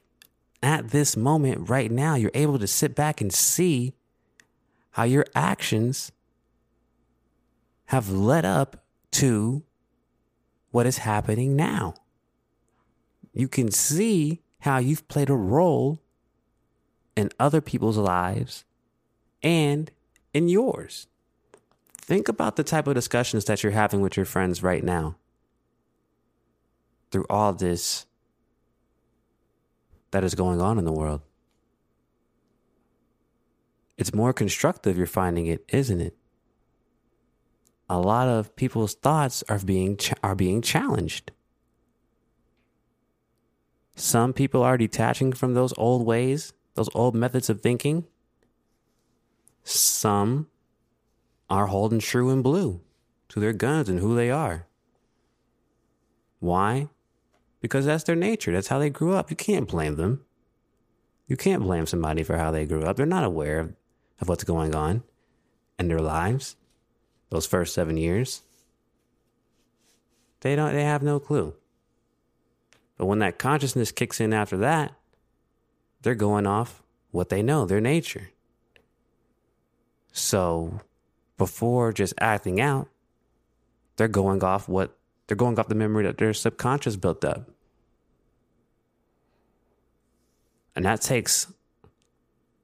at 0.61 0.91
this 0.91 1.17
moment 1.17 1.69
right 1.69 1.91
now. 1.91 2.15
You're 2.15 2.31
able 2.33 2.59
to 2.59 2.67
sit 2.67 2.95
back 2.95 3.19
and 3.19 3.33
see 3.33 3.93
how 4.91 5.03
your 5.03 5.25
actions 5.35 6.11
have 7.85 8.09
led 8.09 8.45
up 8.45 8.85
to 9.11 9.63
what 10.71 10.85
is 10.85 10.99
happening 10.99 11.55
now. 11.55 11.93
You 13.33 13.47
can 13.47 13.71
see 13.71 14.41
how 14.59 14.77
you've 14.77 15.07
played 15.07 15.29
a 15.29 15.35
role 15.35 16.01
in 17.15 17.29
other 17.39 17.61
people's 17.61 17.97
lives 17.97 18.63
and 19.41 19.91
in 20.33 20.49
yours. 20.49 21.07
Think 21.97 22.27
about 22.27 22.55
the 22.55 22.63
type 22.63 22.87
of 22.87 22.95
discussions 22.95 23.45
that 23.45 23.63
you're 23.63 23.71
having 23.71 24.01
with 24.01 24.17
your 24.17 24.25
friends 24.25 24.63
right 24.63 24.83
now 24.83 25.15
through 27.11 27.25
all 27.29 27.53
this 27.53 28.05
that 30.11 30.23
is 30.23 30.35
going 30.35 30.61
on 30.61 30.77
in 30.77 30.85
the 30.85 30.91
world. 30.91 31.21
It's 33.97 34.13
more 34.13 34.33
constructive, 34.33 34.97
you're 34.97 35.05
finding 35.05 35.47
it, 35.47 35.63
isn't 35.69 36.01
it? 36.01 36.17
A 37.93 37.99
lot 37.99 38.27
of 38.27 38.55
people's 38.55 38.95
thoughts 38.95 39.43
are 39.47 39.59
being 39.59 39.97
ch- 39.97 40.15
are 40.23 40.33
being 40.33 40.63
challenged. 40.63 41.31
Some 43.95 44.33
people 44.33 44.63
are 44.63 44.79
detaching 44.79 45.31
from 45.31 45.53
those 45.53 45.75
old 45.77 46.03
ways, 46.03 46.53
those 46.73 46.89
old 46.95 47.13
methods 47.13 47.51
of 47.51 47.61
thinking. 47.61 48.07
Some 49.63 50.47
are 51.51 51.67
holding 51.67 51.99
true 51.99 52.31
and 52.31 52.41
blue 52.41 52.81
to 53.29 53.39
their 53.39 53.53
guns 53.53 53.89
and 53.89 53.99
who 53.99 54.15
they 54.15 54.31
are. 54.31 54.65
Why? 56.39 56.89
Because 57.61 57.85
that's 57.85 58.05
their 58.05 58.15
nature. 58.15 58.51
That's 58.51 58.69
how 58.69 58.79
they 58.79 58.89
grew 58.89 59.13
up. 59.13 59.29
You 59.29 59.35
can't 59.35 59.67
blame 59.67 59.97
them. 59.97 60.25
You 61.27 61.37
can't 61.37 61.61
blame 61.61 61.85
somebody 61.85 62.23
for 62.23 62.39
how 62.39 62.49
they 62.49 62.65
grew 62.65 62.81
up. 62.85 62.97
They're 62.97 63.05
not 63.05 63.23
aware 63.23 63.59
of, 63.59 63.75
of 64.19 64.29
what's 64.29 64.43
going 64.43 64.73
on 64.73 65.03
in 65.77 65.89
their 65.89 66.01
lives 66.01 66.55
those 67.33 67.47
first 67.47 67.73
seven 67.73 67.97
years. 67.97 68.43
They 70.41 70.55
don't 70.55 70.73
they 70.73 70.83
have 70.83 71.01
no 71.01 71.19
clue. 71.19 71.55
But 72.97 73.07
when 73.07 73.19
that 73.19 73.39
consciousness 73.39 73.91
kicks 73.91 74.21
in 74.21 74.33
after 74.33 74.57
that, 74.57 74.93
they're 76.03 76.15
going 76.15 76.45
off 76.45 76.83
what 77.09 77.29
they 77.29 77.41
know, 77.41 77.65
their 77.65 77.81
nature. 77.81 78.29
So 80.11 80.81
before 81.37 81.91
just 81.91 82.13
acting 82.19 82.61
out, 82.61 82.87
they're 83.95 84.07
going 84.07 84.43
off 84.43 84.69
what 84.69 84.95
they're 85.25 85.37
going 85.37 85.57
off 85.57 85.67
the 85.67 85.75
memory 85.75 86.03
that 86.03 86.19
their 86.19 86.33
subconscious 86.33 86.97
built 86.97 87.25
up. 87.25 87.49
And 90.75 90.85
that 90.85 91.01
takes 91.01 91.51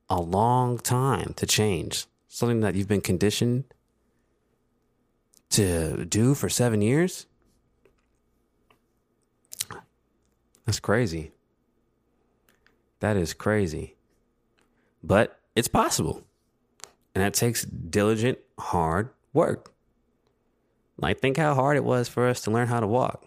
a 0.10 0.22
long 0.22 0.78
time 0.78 1.34
to 1.38 1.48
change. 1.48 2.06
Something 2.28 2.60
that 2.60 2.76
you've 2.76 2.88
been 2.88 3.02
conditioned 3.02 3.64
to 5.52 6.06
do 6.06 6.34
for 6.36 6.50
seven 6.50 6.82
years? 6.82 7.26
That's 10.66 10.80
crazy. 10.80 11.32
That 13.00 13.18
is 13.18 13.34
crazy. 13.34 13.96
But 15.04 15.40
it's 15.56 15.68
possible. 15.68 16.24
And 17.16 17.24
that 17.24 17.34
takes 17.34 17.64
diligent, 17.64 18.38
hard 18.60 19.10
work. 19.34 19.74
Like, 20.98 21.20
think 21.20 21.38
how 21.38 21.56
hard 21.56 21.78
it 21.78 21.84
was 21.84 22.08
for 22.08 22.28
us 22.28 22.42
to 22.42 22.52
learn 22.52 22.68
how 22.68 22.82
to 22.82 22.88
walk. 22.88 23.26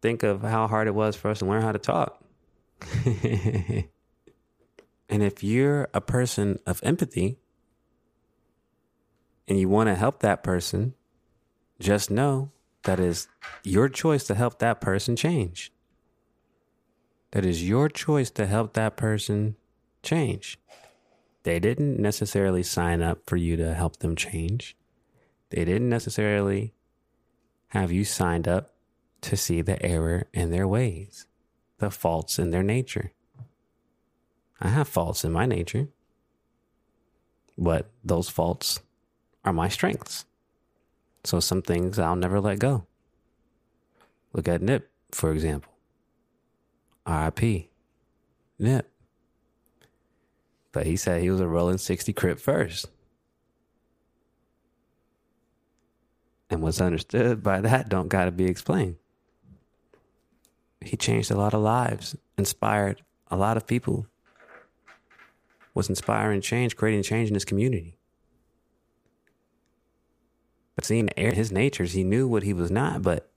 Think 0.00 0.22
of 0.22 0.42
how 0.42 0.68
hard 0.68 0.86
it 0.86 0.94
was 0.94 1.16
for 1.16 1.30
us 1.30 1.40
to 1.40 1.46
learn 1.46 1.62
how 1.62 1.72
to 1.72 1.78
talk. 1.78 2.22
and 3.04 3.88
if 5.08 5.42
you're 5.42 5.88
a 5.92 6.00
person 6.00 6.60
of 6.66 6.80
empathy 6.84 7.38
and 9.48 9.58
you 9.58 9.68
want 9.68 9.88
to 9.88 9.94
help 9.94 10.20
that 10.20 10.42
person, 10.42 10.94
just 11.80 12.10
know 12.10 12.50
that 12.82 13.00
is 13.00 13.28
your 13.64 13.88
choice 13.88 14.24
to 14.24 14.34
help 14.34 14.58
that 14.58 14.80
person 14.80 15.16
change. 15.16 15.72
That 17.32 17.44
is 17.44 17.66
your 17.66 17.88
choice 17.88 18.30
to 18.32 18.46
help 18.46 18.74
that 18.74 18.96
person 18.96 19.56
change. 20.02 20.58
They 21.42 21.58
didn't 21.58 21.98
necessarily 21.98 22.62
sign 22.62 23.02
up 23.02 23.20
for 23.26 23.36
you 23.36 23.56
to 23.56 23.74
help 23.74 23.98
them 23.98 24.16
change. 24.16 24.76
They 25.50 25.64
didn't 25.64 25.88
necessarily 25.88 26.74
have 27.68 27.90
you 27.90 28.04
signed 28.04 28.46
up 28.46 28.74
to 29.22 29.36
see 29.36 29.62
the 29.62 29.82
error 29.84 30.26
in 30.32 30.50
their 30.50 30.68
ways, 30.68 31.26
the 31.78 31.90
faults 31.90 32.38
in 32.38 32.50
their 32.50 32.62
nature. 32.62 33.12
I 34.60 34.68
have 34.68 34.88
faults 34.88 35.24
in 35.24 35.32
my 35.32 35.46
nature, 35.46 35.88
but 37.56 37.90
those 38.04 38.28
faults 38.28 38.80
are 39.48 39.52
my 39.52 39.68
strengths. 39.68 40.26
So 41.24 41.40
some 41.40 41.62
things 41.62 41.98
I'll 41.98 42.16
never 42.16 42.38
let 42.38 42.58
go. 42.58 42.86
Look 44.34 44.46
at 44.46 44.60
Nip, 44.60 44.90
for 45.10 45.32
example. 45.32 45.72
RIP. 47.06 47.70
Nip. 48.58 48.90
But 50.70 50.84
he 50.84 50.96
said 50.96 51.22
he 51.22 51.30
was 51.30 51.40
a 51.40 51.48
rolling 51.48 51.78
60 51.78 52.12
crip 52.12 52.38
first. 52.38 52.86
And 56.50 56.62
what's 56.62 56.80
understood 56.80 57.42
by 57.42 57.60
that 57.62 57.88
don't 57.88 58.08
gotta 58.08 58.30
be 58.30 58.44
explained. 58.44 58.96
He 60.82 60.96
changed 60.96 61.30
a 61.30 61.36
lot 61.36 61.54
of 61.54 61.60
lives, 61.60 62.16
inspired 62.36 63.02
a 63.30 63.36
lot 63.36 63.56
of 63.56 63.66
people, 63.66 64.06
was 65.74 65.88
inspiring 65.88 66.40
change, 66.40 66.76
creating 66.76 67.02
change 67.02 67.28
in 67.28 67.34
his 67.34 67.44
community. 67.44 67.97
But 70.78 70.84
seeing 70.84 71.08
his 71.16 71.50
natures, 71.50 71.94
he 71.94 72.04
knew 72.04 72.28
what 72.28 72.44
he 72.44 72.52
was 72.52 72.70
not, 72.70 73.02
but 73.02 73.28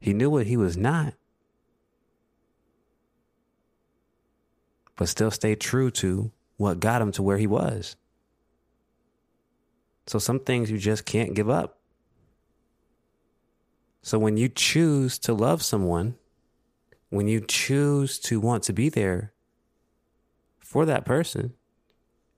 he 0.00 0.14
knew 0.14 0.30
what 0.30 0.46
he 0.46 0.56
was 0.56 0.74
not, 0.74 1.12
but 4.96 5.06
still 5.06 5.30
stayed 5.30 5.60
true 5.60 5.90
to 5.90 6.32
what 6.56 6.80
got 6.80 7.02
him 7.02 7.12
to 7.12 7.22
where 7.22 7.36
he 7.36 7.46
was. 7.46 7.96
So 10.06 10.18
some 10.18 10.40
things 10.40 10.70
you 10.70 10.78
just 10.78 11.04
can't 11.04 11.34
give 11.34 11.50
up. 11.50 11.78
So 14.00 14.18
when 14.18 14.38
you 14.38 14.48
choose 14.48 15.18
to 15.18 15.34
love 15.34 15.62
someone, 15.62 16.14
when 17.10 17.28
you 17.28 17.42
choose 17.46 18.18
to 18.20 18.40
want 18.40 18.62
to 18.62 18.72
be 18.72 18.88
there 18.88 19.34
for 20.58 20.86
that 20.86 21.04
person, 21.04 21.52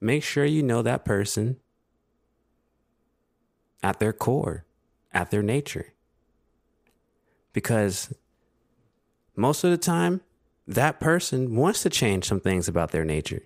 make 0.01 0.25
sure 0.25 0.45
you 0.45 0.65
know 0.65 0.83
that 0.83 1.05
person 1.05 1.59
at 3.83 4.01
their 4.01 4.13
core, 4.13 4.65
at 5.13 5.31
their 5.31 5.43
nature. 5.43 5.93
Because 7.53 8.13
most 9.35 9.65
of 9.65 9.71
the 9.71 9.79
time, 9.79 10.21
that 10.67 11.01
person 11.01 11.55
wants 11.57 11.83
to 11.83 11.91
change 11.91 12.25
some 12.25 12.41
things 12.41 12.69
about 12.69 12.91
their 12.91 13.05
nature. 13.05 13.43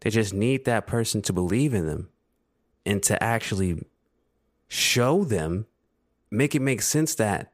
They 0.00 0.10
just 0.10 0.34
need 0.34 0.64
that 0.64 0.86
person 0.86 1.22
to 1.22 1.32
believe 1.32 1.74
in 1.74 1.86
them 1.86 2.08
and 2.86 3.02
to 3.04 3.22
actually 3.22 3.84
show 4.68 5.24
them, 5.24 5.66
make 6.30 6.54
it 6.54 6.62
make 6.62 6.82
sense 6.82 7.14
that 7.16 7.52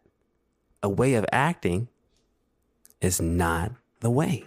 a 0.82 0.88
way 0.88 1.14
of 1.14 1.26
acting 1.32 1.88
is 3.00 3.20
not 3.20 3.72
the 4.00 4.10
way. 4.10 4.44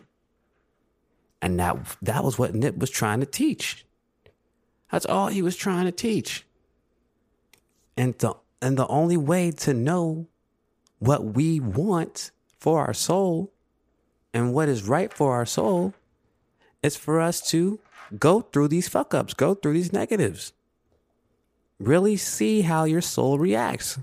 And 1.42 1.60
that 1.60 1.98
that 2.02 2.24
was 2.24 2.40
what 2.40 2.56
Nip 2.56 2.78
was 2.78 2.90
trying 2.90 3.20
to 3.20 3.26
teach. 3.26 3.86
That's 4.92 5.06
all 5.06 5.28
he 5.28 5.42
was 5.42 5.56
trying 5.56 5.86
to 5.86 5.92
teach. 5.92 6.46
And 7.96 8.18
the 8.20 8.36
and 8.62 8.78
the 8.78 8.88
only 8.88 9.18
way 9.18 9.52
to 9.52 9.74
know 9.74 10.28
what 11.00 11.24
we 11.26 11.60
want 11.60 12.32
for 12.58 12.80
our 12.80 12.94
soul 12.94 13.52
and 14.34 14.54
what 14.54 14.70
is 14.70 14.88
right 14.88 15.14
for 15.14 15.34
our 15.34 15.46
soul 15.46 15.94
is 16.82 16.96
for 16.96 17.20
us 17.20 17.42
to 17.50 17.80
go 18.18 18.42
through 18.42 18.70
these 18.70 18.88
fuck 18.88 19.14
ups, 19.14 19.34
go 19.34 19.54
through 19.54 19.74
these 19.74 19.94
negatives. 19.94 20.54
Really 21.80 22.16
see 22.16 22.62
how 22.62 22.86
your 22.86 23.02
soul 23.02 23.38
reacts. 23.38 24.00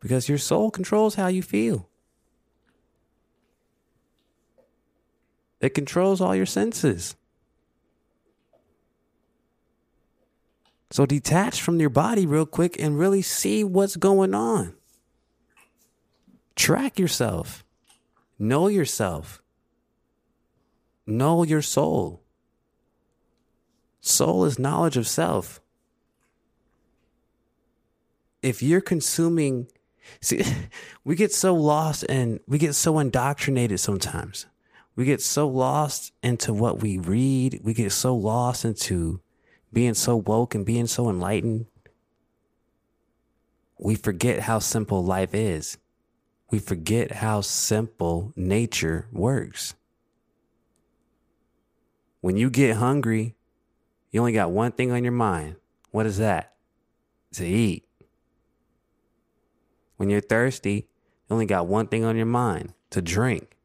Because 0.00 0.28
your 0.28 0.38
soul 0.38 0.70
controls 0.70 1.16
how 1.16 1.28
you 1.28 1.42
feel. 1.42 1.88
It 5.60 5.70
controls 5.70 6.20
all 6.20 6.36
your 6.36 6.46
senses. 6.46 7.16
So 10.94 11.06
detach 11.06 11.60
from 11.60 11.80
your 11.80 11.90
body 11.90 12.24
real 12.24 12.46
quick 12.46 12.80
and 12.80 12.96
really 12.96 13.20
see 13.20 13.64
what's 13.64 13.96
going 13.96 14.32
on. 14.32 14.74
Track 16.54 17.00
yourself. 17.00 17.64
Know 18.38 18.68
yourself. 18.68 19.42
Know 21.04 21.42
your 21.42 21.62
soul. 21.62 22.22
Soul 24.02 24.44
is 24.44 24.56
knowledge 24.56 24.96
of 24.96 25.08
self. 25.08 25.60
If 28.40 28.62
you're 28.62 28.80
consuming, 28.80 29.66
see, 30.20 30.44
we 31.04 31.16
get 31.16 31.32
so 31.32 31.56
lost 31.56 32.04
and 32.08 32.38
we 32.46 32.56
get 32.56 32.76
so 32.76 33.00
indoctrinated 33.00 33.80
sometimes. 33.80 34.46
We 34.94 35.06
get 35.06 35.20
so 35.20 35.48
lost 35.48 36.12
into 36.22 36.54
what 36.54 36.80
we 36.80 36.98
read. 36.98 37.62
We 37.64 37.74
get 37.74 37.90
so 37.90 38.14
lost 38.14 38.64
into 38.64 39.20
being 39.74 39.94
so 39.94 40.16
woke 40.16 40.54
and 40.54 40.64
being 40.64 40.86
so 40.86 41.10
enlightened, 41.10 41.66
we 43.78 43.96
forget 43.96 44.40
how 44.40 44.60
simple 44.60 45.04
life 45.04 45.34
is. 45.34 45.76
we 46.50 46.60
forget 46.60 47.10
how 47.10 47.40
simple 47.40 48.32
nature 48.36 49.08
works. 49.10 49.74
When 52.20 52.36
you 52.36 52.48
get 52.48 52.76
hungry, 52.76 53.34
you 54.12 54.20
only 54.20 54.32
got 54.32 54.52
one 54.52 54.70
thing 54.70 54.92
on 54.92 55.02
your 55.02 55.12
mind. 55.12 55.56
What 55.90 56.06
is 56.06 56.18
that? 56.18 56.54
To 57.32 57.44
eat. 57.44 57.88
When 59.96 60.10
you're 60.10 60.20
thirsty, 60.20 60.86
you 61.28 61.32
only 61.34 61.46
got 61.46 61.66
one 61.66 61.88
thing 61.88 62.04
on 62.04 62.16
your 62.16 62.26
mind 62.26 62.74
to 62.90 63.02
drink. 63.02 63.56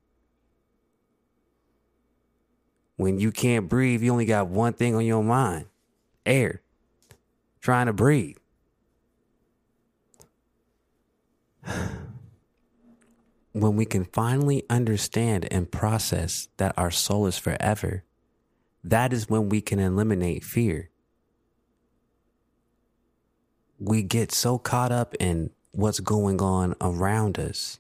When 2.95 3.19
you 3.19 3.31
can't 3.31 3.69
breathe, 3.69 4.01
you 4.01 4.11
only 4.11 4.25
got 4.25 4.47
one 4.47 4.73
thing 4.73 4.95
on 4.95 5.05
your 5.05 5.23
mind 5.23 5.67
air. 6.25 6.61
Trying 7.61 7.87
to 7.87 7.93
breathe. 7.93 8.37
when 13.53 13.75
we 13.75 13.85
can 13.85 14.05
finally 14.05 14.63
understand 14.69 15.47
and 15.51 15.71
process 15.71 16.47
that 16.57 16.73
our 16.77 16.91
soul 16.91 17.27
is 17.27 17.37
forever, 17.37 18.03
that 18.83 19.11
is 19.11 19.29
when 19.29 19.49
we 19.49 19.61
can 19.61 19.79
eliminate 19.79 20.43
fear. 20.43 20.89
We 23.79 24.03
get 24.03 24.31
so 24.31 24.57
caught 24.57 24.91
up 24.91 25.15
in 25.19 25.51
what's 25.71 25.99
going 25.99 26.41
on 26.41 26.75
around 26.81 27.39
us 27.39 27.79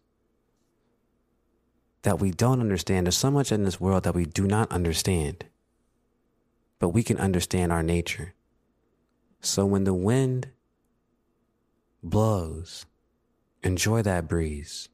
that 2.03 2.19
we 2.19 2.31
don't 2.31 2.61
understand. 2.61 3.05
There's 3.05 3.17
so 3.17 3.31
much 3.31 3.51
in 3.51 3.63
this 3.63 3.79
world 3.79 4.03
that 4.03 4.15
we 4.15 4.25
do 4.25 4.47
not 4.47 4.71
understand, 4.71 5.45
but 6.79 6.89
we 6.89 7.03
can 7.03 7.17
understand 7.17 7.71
our 7.71 7.83
nature. 7.83 8.33
So 9.41 9.65
when 9.65 9.83
the 9.83 9.93
wind 9.93 10.49
blows, 12.01 12.85
enjoy 13.63 14.01
that 14.03 14.27
breeze. 14.27 14.89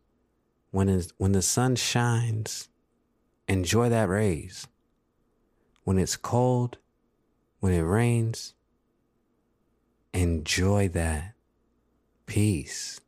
When, 0.71 0.89
it's, 0.89 1.13
when 1.17 1.31
the 1.31 1.41
sun 1.41 1.75
shines, 1.75 2.67
enjoy 3.47 3.89
that 3.89 4.09
rays. 4.09 4.67
When 5.83 5.99
it's 5.99 6.17
cold, 6.17 6.77
when 7.59 7.71
it 7.71 7.81
rains, 7.81 8.55
enjoy 10.13 10.89
that 10.89 11.33
peace. 12.25 12.99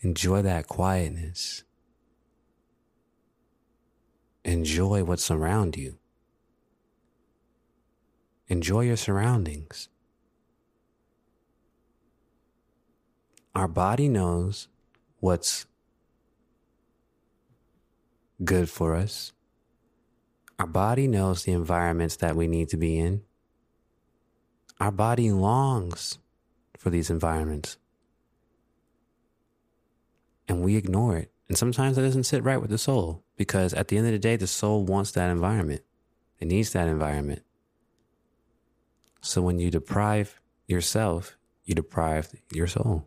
Enjoy 0.00 0.42
that 0.42 0.68
quietness. 0.68 1.64
Enjoy 4.44 5.04
what's 5.04 5.30
around 5.30 5.76
you. 5.76 5.98
Enjoy 8.52 8.82
your 8.82 8.98
surroundings. 8.98 9.88
Our 13.54 13.66
body 13.66 14.10
knows 14.10 14.68
what's 15.20 15.64
good 18.44 18.68
for 18.68 18.94
us. 18.94 19.32
Our 20.58 20.66
body 20.66 21.08
knows 21.08 21.44
the 21.44 21.52
environments 21.52 22.16
that 22.16 22.36
we 22.36 22.46
need 22.46 22.68
to 22.68 22.76
be 22.76 22.98
in. 22.98 23.22
Our 24.78 24.92
body 24.92 25.32
longs 25.32 26.18
for 26.76 26.90
these 26.90 27.08
environments. 27.08 27.78
And 30.46 30.60
we 30.60 30.76
ignore 30.76 31.16
it. 31.16 31.32
And 31.48 31.56
sometimes 31.56 31.96
it 31.96 32.02
doesn't 32.02 32.24
sit 32.24 32.44
right 32.44 32.60
with 32.60 32.68
the 32.68 32.76
soul 32.76 33.24
because 33.38 33.72
at 33.72 33.88
the 33.88 33.96
end 33.96 34.08
of 34.08 34.12
the 34.12 34.18
day, 34.18 34.36
the 34.36 34.46
soul 34.46 34.84
wants 34.84 35.12
that 35.12 35.30
environment. 35.30 35.80
It 36.38 36.48
needs 36.48 36.74
that 36.74 36.86
environment. 36.86 37.44
So 39.22 39.40
when 39.40 39.60
you 39.60 39.70
deprive 39.70 40.40
yourself, 40.66 41.36
you 41.64 41.76
deprive 41.76 42.34
your 42.52 42.66
soul. 42.66 43.06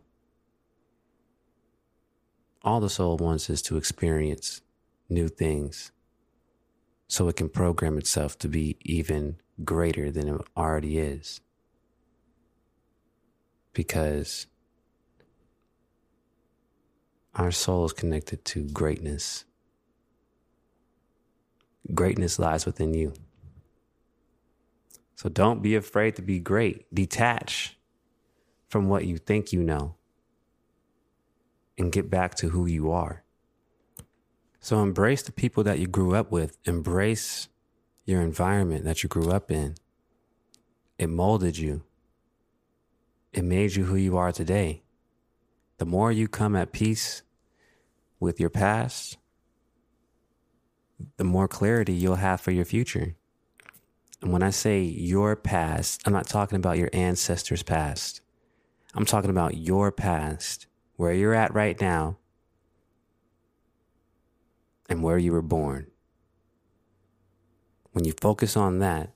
All 2.62 2.80
the 2.80 2.88
soul 2.88 3.18
wants 3.18 3.50
is 3.50 3.60
to 3.62 3.76
experience 3.76 4.62
new 5.10 5.28
things 5.28 5.92
so 7.06 7.28
it 7.28 7.36
can 7.36 7.50
program 7.50 7.98
itself 7.98 8.38
to 8.38 8.48
be 8.48 8.78
even 8.82 9.36
greater 9.62 10.10
than 10.10 10.28
it 10.28 10.40
already 10.56 10.98
is. 10.98 11.40
Because 13.74 14.46
our 17.34 17.52
soul 17.52 17.84
is 17.84 17.92
connected 17.92 18.42
to 18.46 18.66
greatness. 18.70 19.44
Greatness 21.94 22.38
lies 22.38 22.64
within 22.64 22.94
you. 22.94 23.12
So 25.16 25.30
don't 25.30 25.62
be 25.62 25.74
afraid 25.74 26.14
to 26.16 26.22
be 26.22 26.38
great. 26.38 26.94
Detach 26.94 27.76
from 28.68 28.88
what 28.88 29.06
you 29.06 29.16
think 29.16 29.52
you 29.52 29.62
know 29.62 29.96
and 31.78 31.90
get 31.90 32.10
back 32.10 32.34
to 32.36 32.50
who 32.50 32.66
you 32.66 32.90
are. 32.90 33.22
So 34.60 34.82
embrace 34.82 35.22
the 35.22 35.32
people 35.32 35.64
that 35.64 35.78
you 35.78 35.86
grew 35.86 36.14
up 36.14 36.30
with, 36.30 36.58
embrace 36.64 37.48
your 38.04 38.20
environment 38.20 38.84
that 38.84 39.02
you 39.02 39.08
grew 39.08 39.30
up 39.30 39.50
in. 39.50 39.74
It 40.98 41.08
molded 41.08 41.56
you, 41.56 41.82
it 43.32 43.44
made 43.44 43.74
you 43.74 43.84
who 43.84 43.96
you 43.96 44.16
are 44.16 44.32
today. 44.32 44.82
The 45.78 45.86
more 45.86 46.10
you 46.10 46.26
come 46.28 46.56
at 46.56 46.72
peace 46.72 47.22
with 48.18 48.40
your 48.40 48.50
past, 48.50 49.18
the 51.16 51.24
more 51.24 51.48
clarity 51.48 51.92
you'll 51.92 52.16
have 52.16 52.40
for 52.40 52.50
your 52.50 52.64
future. 52.64 53.14
And 54.22 54.32
when 54.32 54.42
I 54.42 54.50
say 54.50 54.80
your 54.80 55.36
past, 55.36 56.02
I'm 56.06 56.12
not 56.12 56.26
talking 56.26 56.56
about 56.56 56.78
your 56.78 56.90
ancestors' 56.92 57.62
past. 57.62 58.20
I'm 58.94 59.04
talking 59.04 59.30
about 59.30 59.56
your 59.56 59.92
past, 59.92 60.66
where 60.96 61.12
you're 61.12 61.34
at 61.34 61.54
right 61.54 61.78
now, 61.80 62.16
and 64.88 65.02
where 65.02 65.18
you 65.18 65.32
were 65.32 65.42
born. 65.42 65.88
When 67.92 68.04
you 68.04 68.14
focus 68.20 68.56
on 68.56 68.78
that, 68.78 69.10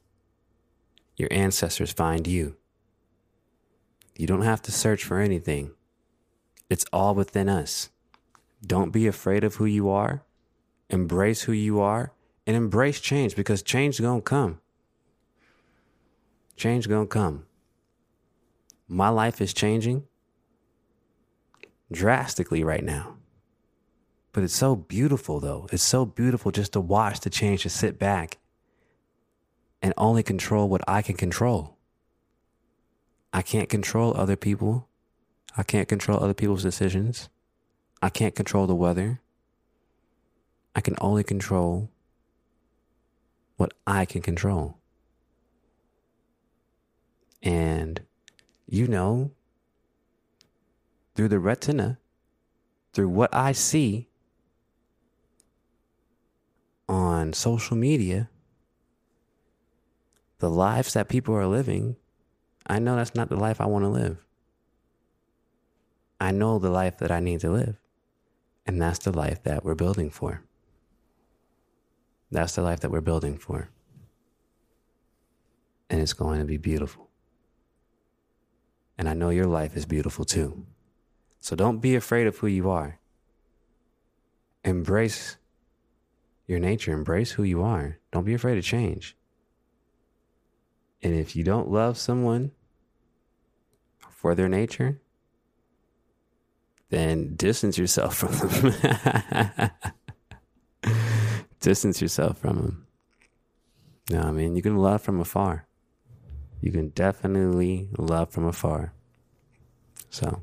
your 1.17 1.29
ancestors 1.33 1.93
find 1.93 2.27
you. 2.27 2.57
You 4.17 4.27
don't 4.27 4.43
have 4.43 4.63
to 4.63 4.73
search 4.73 5.05
for 5.05 5.19
anything, 5.19 5.73
it's 6.69 6.85
all 6.93 7.15
within 7.15 7.49
us. 7.49 7.91
Don't 8.65 8.93
be 8.93 9.07
afraid 9.07 9.45
of 9.45 9.57
who 9.57 9.65
you 9.65 9.89
are. 9.89 10.23
Embrace 10.91 11.43
who 11.43 11.53
you 11.53 11.81
are 11.81 12.13
and 12.47 12.57
embrace 12.57 13.01
change 13.01 13.35
because 13.35 13.63
change 13.63 13.95
is 13.95 14.01
going 14.01 14.21
to 14.21 14.25
come. 14.25 14.61
Change 16.61 16.89
to 16.89 17.07
come. 17.07 17.47
My 18.87 19.09
life 19.09 19.41
is 19.41 19.55
changing 19.55 20.05
drastically 21.91 22.63
right 22.63 22.85
now. 22.85 23.17
But 24.33 24.45
it's 24.45 24.57
so 24.57 24.77
beautiful, 24.77 25.41
though. 25.41 25.69
It's 25.73 25.83
so 25.83 26.05
beautiful 26.05 26.53
just 26.53 26.75
to 26.75 26.81
watch 26.83 27.21
the 27.21 27.31
change, 27.31 27.63
to 27.63 27.71
sit 27.71 27.99
back 27.99 28.37
and 29.81 29.95
only 29.97 30.23
control 30.23 30.69
what 30.69 30.83
I 30.87 31.01
can 31.01 31.17
control. 31.17 31.79
I 33.33 33.41
can't 33.41 33.71
control 33.71 34.15
other 34.15 34.37
people. 34.37 34.87
I 35.57 35.63
can't 35.63 35.89
control 35.89 36.23
other 36.23 36.35
people's 36.35 36.63
decisions. 36.63 37.31
I 38.03 38.11
can't 38.11 38.35
control 38.35 38.67
the 38.67 38.75
weather. 38.75 39.23
I 40.77 40.83
can 40.83 40.97
only 41.01 41.25
control 41.25 41.89
what 43.57 43.73
I 43.87 44.05
can 44.05 44.21
control. 44.21 44.80
And, 47.43 48.03
you 48.67 48.87
know, 48.87 49.33
through 51.15 51.29
the 51.29 51.39
retina, 51.39 51.99
through 52.93 53.09
what 53.09 53.35
I 53.35 53.53
see, 53.53 54.09
on 56.89 57.33
social 57.33 57.77
media, 57.77 58.29
the 60.41 60.51
lives 60.51 60.93
that 60.95 61.09
people 61.09 61.35
are 61.35 61.47
living, 61.47 61.95
I 62.67 62.81
know 62.81 62.97
that's 62.97 63.15
not 63.15 63.29
the 63.29 63.37
life 63.37 63.61
I 63.61 63.67
want 63.67 63.85
to 63.85 63.89
live. 63.89 64.19
I 66.21 66.33
know 66.33 66.59
the 66.59 66.71
life 66.71 66.99
that 66.99 67.13
I 67.13 67.21
need 67.21 67.41
to 67.41 67.51
live. 67.51 67.77
And 68.67 68.83
that's 68.83 68.99
the 68.99 69.13
life 69.13 69.43
that 69.45 69.65
we're 69.65 69.77
building 69.77 70.11
for. 70.11 70.43
That's 72.31 72.55
the 72.55 72.63
life 72.63 72.81
that 72.81 72.91
we're 72.91 73.01
building 73.01 73.39
for. 73.39 73.71
And 75.89 76.01
it's 76.01 76.13
going 76.13 76.41
to 76.41 76.45
be 76.45 76.57
beautiful. 76.57 77.10
And 79.01 79.09
I 79.09 79.15
know 79.15 79.31
your 79.31 79.47
life 79.47 79.79
is 79.79 79.87
beautiful 79.87 80.27
too. 80.27 80.67
So 81.39 81.57
don't 81.57 81.79
be 81.79 81.97
afraid 81.97 82.27
of 82.27 82.37
who 82.37 82.47
you 82.47 82.69
are. 82.69 82.99
Embrace 84.63 85.39
your 86.47 86.59
nature, 86.59 86.93
embrace 86.93 87.31
who 87.31 87.43
you 87.43 87.63
are. 87.63 87.99
Don't 88.13 88.27
be 88.27 88.35
afraid 88.35 88.57
to 88.57 88.63
change. 88.63 89.17
And 91.03 91.15
if 91.15 91.35
you 91.35 91.43
don't 91.43 91.71
love 91.71 91.97
someone 91.97 92.51
for 94.11 94.35
their 94.35 94.51
nature, 94.51 95.01
then 96.91 97.37
distance 97.37 97.79
yourself 97.79 98.17
from 98.17 98.35
them. 98.35 99.71
distance 101.61 102.03
yourself 102.03 102.37
from 102.37 102.57
them. 102.59 102.87
No, 104.11 104.21
I 104.21 104.31
mean, 104.31 104.57
you 104.57 104.63
can 104.63 104.77
love 104.77 105.01
from 105.01 105.21
afar. 105.21 105.70
You 106.61 106.73
can 106.73 106.91
definitely 106.91 107.89
love 107.97 108.31
from 108.31 108.45
afar. 108.45 108.93
So, 110.11 110.43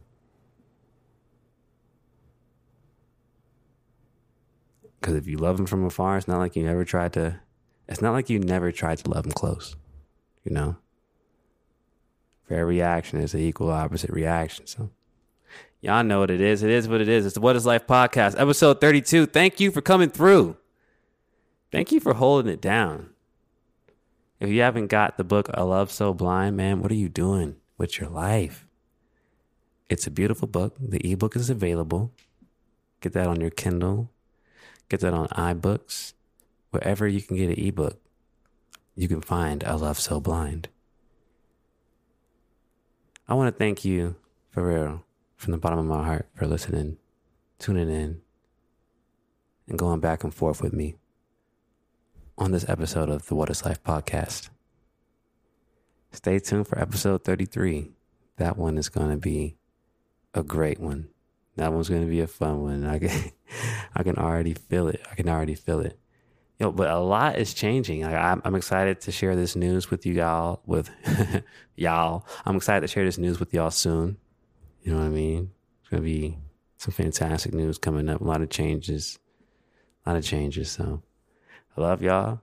Because 4.99 5.15
if 5.15 5.27
you 5.27 5.37
love 5.37 5.55
them 5.57 5.65
from 5.65 5.85
afar, 5.85 6.17
it's 6.17 6.27
not 6.27 6.39
like 6.39 6.55
you 6.55 6.63
never 6.63 6.83
tried 6.83 7.13
to. 7.13 7.39
It's 7.87 8.01
not 8.01 8.11
like 8.11 8.29
you 8.29 8.39
never 8.39 8.71
tried 8.73 8.97
to 8.99 9.09
love 9.09 9.23
them 9.23 9.31
close. 9.31 9.75
You 10.43 10.51
know. 10.51 10.75
For 12.43 12.55
every 12.55 12.75
reaction, 12.75 13.19
there's 13.19 13.33
an 13.33 13.41
equal 13.41 13.71
opposite 13.71 14.09
reaction. 14.09 14.67
So, 14.67 14.89
y'all 15.81 16.03
know 16.03 16.19
what 16.19 16.31
it 16.31 16.41
is. 16.41 16.63
It 16.63 16.69
is 16.69 16.87
what 16.87 17.01
it 17.01 17.09
is. 17.09 17.25
It's 17.25 17.35
the 17.35 17.41
What 17.41 17.55
Is 17.55 17.65
Life 17.65 17.87
podcast, 17.87 18.39
episode 18.39 18.81
32. 18.81 19.27
Thank 19.27 19.59
you 19.59 19.71
for 19.71 19.81
coming 19.81 20.09
through. 20.09 20.57
Thank 21.71 21.91
you 21.91 21.99
for 21.99 22.13
holding 22.13 22.51
it 22.51 22.61
down. 22.61 23.11
If 24.39 24.49
you 24.49 24.61
haven't 24.61 24.87
got 24.87 25.17
the 25.17 25.23
book 25.23 25.49
A 25.53 25.65
Love 25.65 25.91
So 25.91 26.13
Blind, 26.13 26.55
man, 26.55 26.79
what 26.79 26.91
are 26.91 26.95
you 26.95 27.09
doing 27.09 27.55
with 27.77 27.99
your 27.99 28.09
life? 28.09 28.67
It's 29.89 30.05
a 30.05 30.11
beautiful 30.11 30.47
book. 30.47 30.75
The 30.79 31.11
ebook 31.11 31.35
is 31.35 31.49
available. 31.49 32.11
Get 33.01 33.13
that 33.13 33.25
on 33.25 33.41
your 33.41 33.49
Kindle. 33.49 34.11
Get 34.89 34.99
that 34.99 35.13
on 35.13 35.27
iBooks. 35.29 36.13
Wherever 36.69 37.07
you 37.07 37.21
can 37.21 37.37
get 37.37 37.49
an 37.49 37.65
ebook, 37.65 37.99
you 38.95 39.07
can 39.07 39.21
find 39.21 39.63
A 39.63 39.75
Love 39.75 39.99
So 39.99 40.19
Blind. 40.19 40.69
I 43.27 43.33
want 43.33 43.53
to 43.53 43.57
thank 43.57 43.83
you 43.83 44.17
for 44.51 44.67
real, 44.67 45.03
from 45.35 45.51
the 45.51 45.57
bottom 45.57 45.79
of 45.79 45.85
my 45.85 46.05
heart, 46.05 46.27
for 46.35 46.45
listening, 46.45 46.97
tuning 47.57 47.89
in, 47.89 48.21
and 49.67 49.79
going 49.79 49.99
back 49.99 50.23
and 50.23 50.33
forth 50.33 50.61
with 50.61 50.73
me 50.73 50.95
on 52.37 52.51
this 52.51 52.67
episode 52.69 53.09
of 53.09 53.25
the 53.27 53.35
What 53.35 53.49
is 53.49 53.65
Life 53.65 53.83
podcast. 53.83 54.49
Stay 56.11 56.39
tuned 56.39 56.67
for 56.67 56.77
episode 56.79 57.23
33. 57.23 57.91
That 58.37 58.57
one 58.57 58.77
is 58.77 58.89
going 58.89 59.09
to 59.09 59.17
be 59.17 59.57
a 60.33 60.43
great 60.43 60.79
one. 60.79 61.09
That 61.55 61.73
one's 61.73 61.89
going 61.89 62.03
to 62.03 62.09
be 62.09 62.21
a 62.21 62.27
fun 62.27 62.61
one. 62.61 62.85
I 62.85 62.99
can, 62.99 63.31
I 63.95 64.03
can 64.03 64.17
already 64.17 64.53
feel 64.53 64.87
it. 64.87 65.01
I 65.11 65.15
can 65.15 65.27
already 65.27 65.55
feel 65.55 65.79
it. 65.79 65.97
You 66.59 66.67
know, 66.67 66.71
but 66.71 66.89
a 66.89 66.99
lot 66.99 67.37
is 67.37 67.53
changing. 67.53 68.01
Like, 68.01 68.13
I'm, 68.13 68.41
I'm 68.45 68.55
excited 68.55 69.01
to 69.01 69.11
share 69.11 69.35
this 69.35 69.55
news 69.55 69.89
with 69.89 70.05
you 70.05 70.13
y'all. 70.13 70.61
With 70.65 70.89
y'all, 71.75 72.25
I'm 72.45 72.55
excited 72.55 72.81
to 72.81 72.87
share 72.87 73.05
this 73.05 73.17
news 73.17 73.39
with 73.39 73.53
y'all 73.53 73.71
soon. 73.71 74.17
You 74.83 74.93
know 74.93 74.99
what 74.99 75.05
I 75.05 75.09
mean? 75.09 75.51
It's 75.81 75.89
gonna 75.89 76.03
be 76.03 76.37
some 76.77 76.93
fantastic 76.93 77.53
news 77.53 77.77
coming 77.77 78.09
up. 78.09 78.21
A 78.21 78.23
lot 78.23 78.41
of 78.41 78.49
changes. 78.49 79.19
A 80.05 80.09
lot 80.09 80.17
of 80.17 80.23
changes. 80.23 80.71
So, 80.71 81.03
Love 81.77 82.01
y'all, 82.01 82.41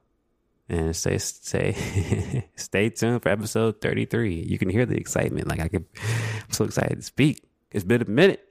and 0.69 0.95
stay 0.95 1.19
stay 1.19 2.47
stay 2.57 2.89
tuned 2.89 3.23
for 3.23 3.29
episode 3.29 3.81
33. 3.81 4.33
You 4.33 4.59
can 4.59 4.69
hear 4.69 4.87
the 4.87 4.97
excitement. 4.97 5.49
Like 5.49 5.61
I 5.61 5.69
can, 5.69 5.85
I'm 5.97 6.53
so 6.53 6.65
excited 6.65 6.97
to 6.97 7.03
speak. 7.03 7.43
It's 7.73 7.85
been 7.85 8.01
a 8.01 8.05
minute. 8.05 8.47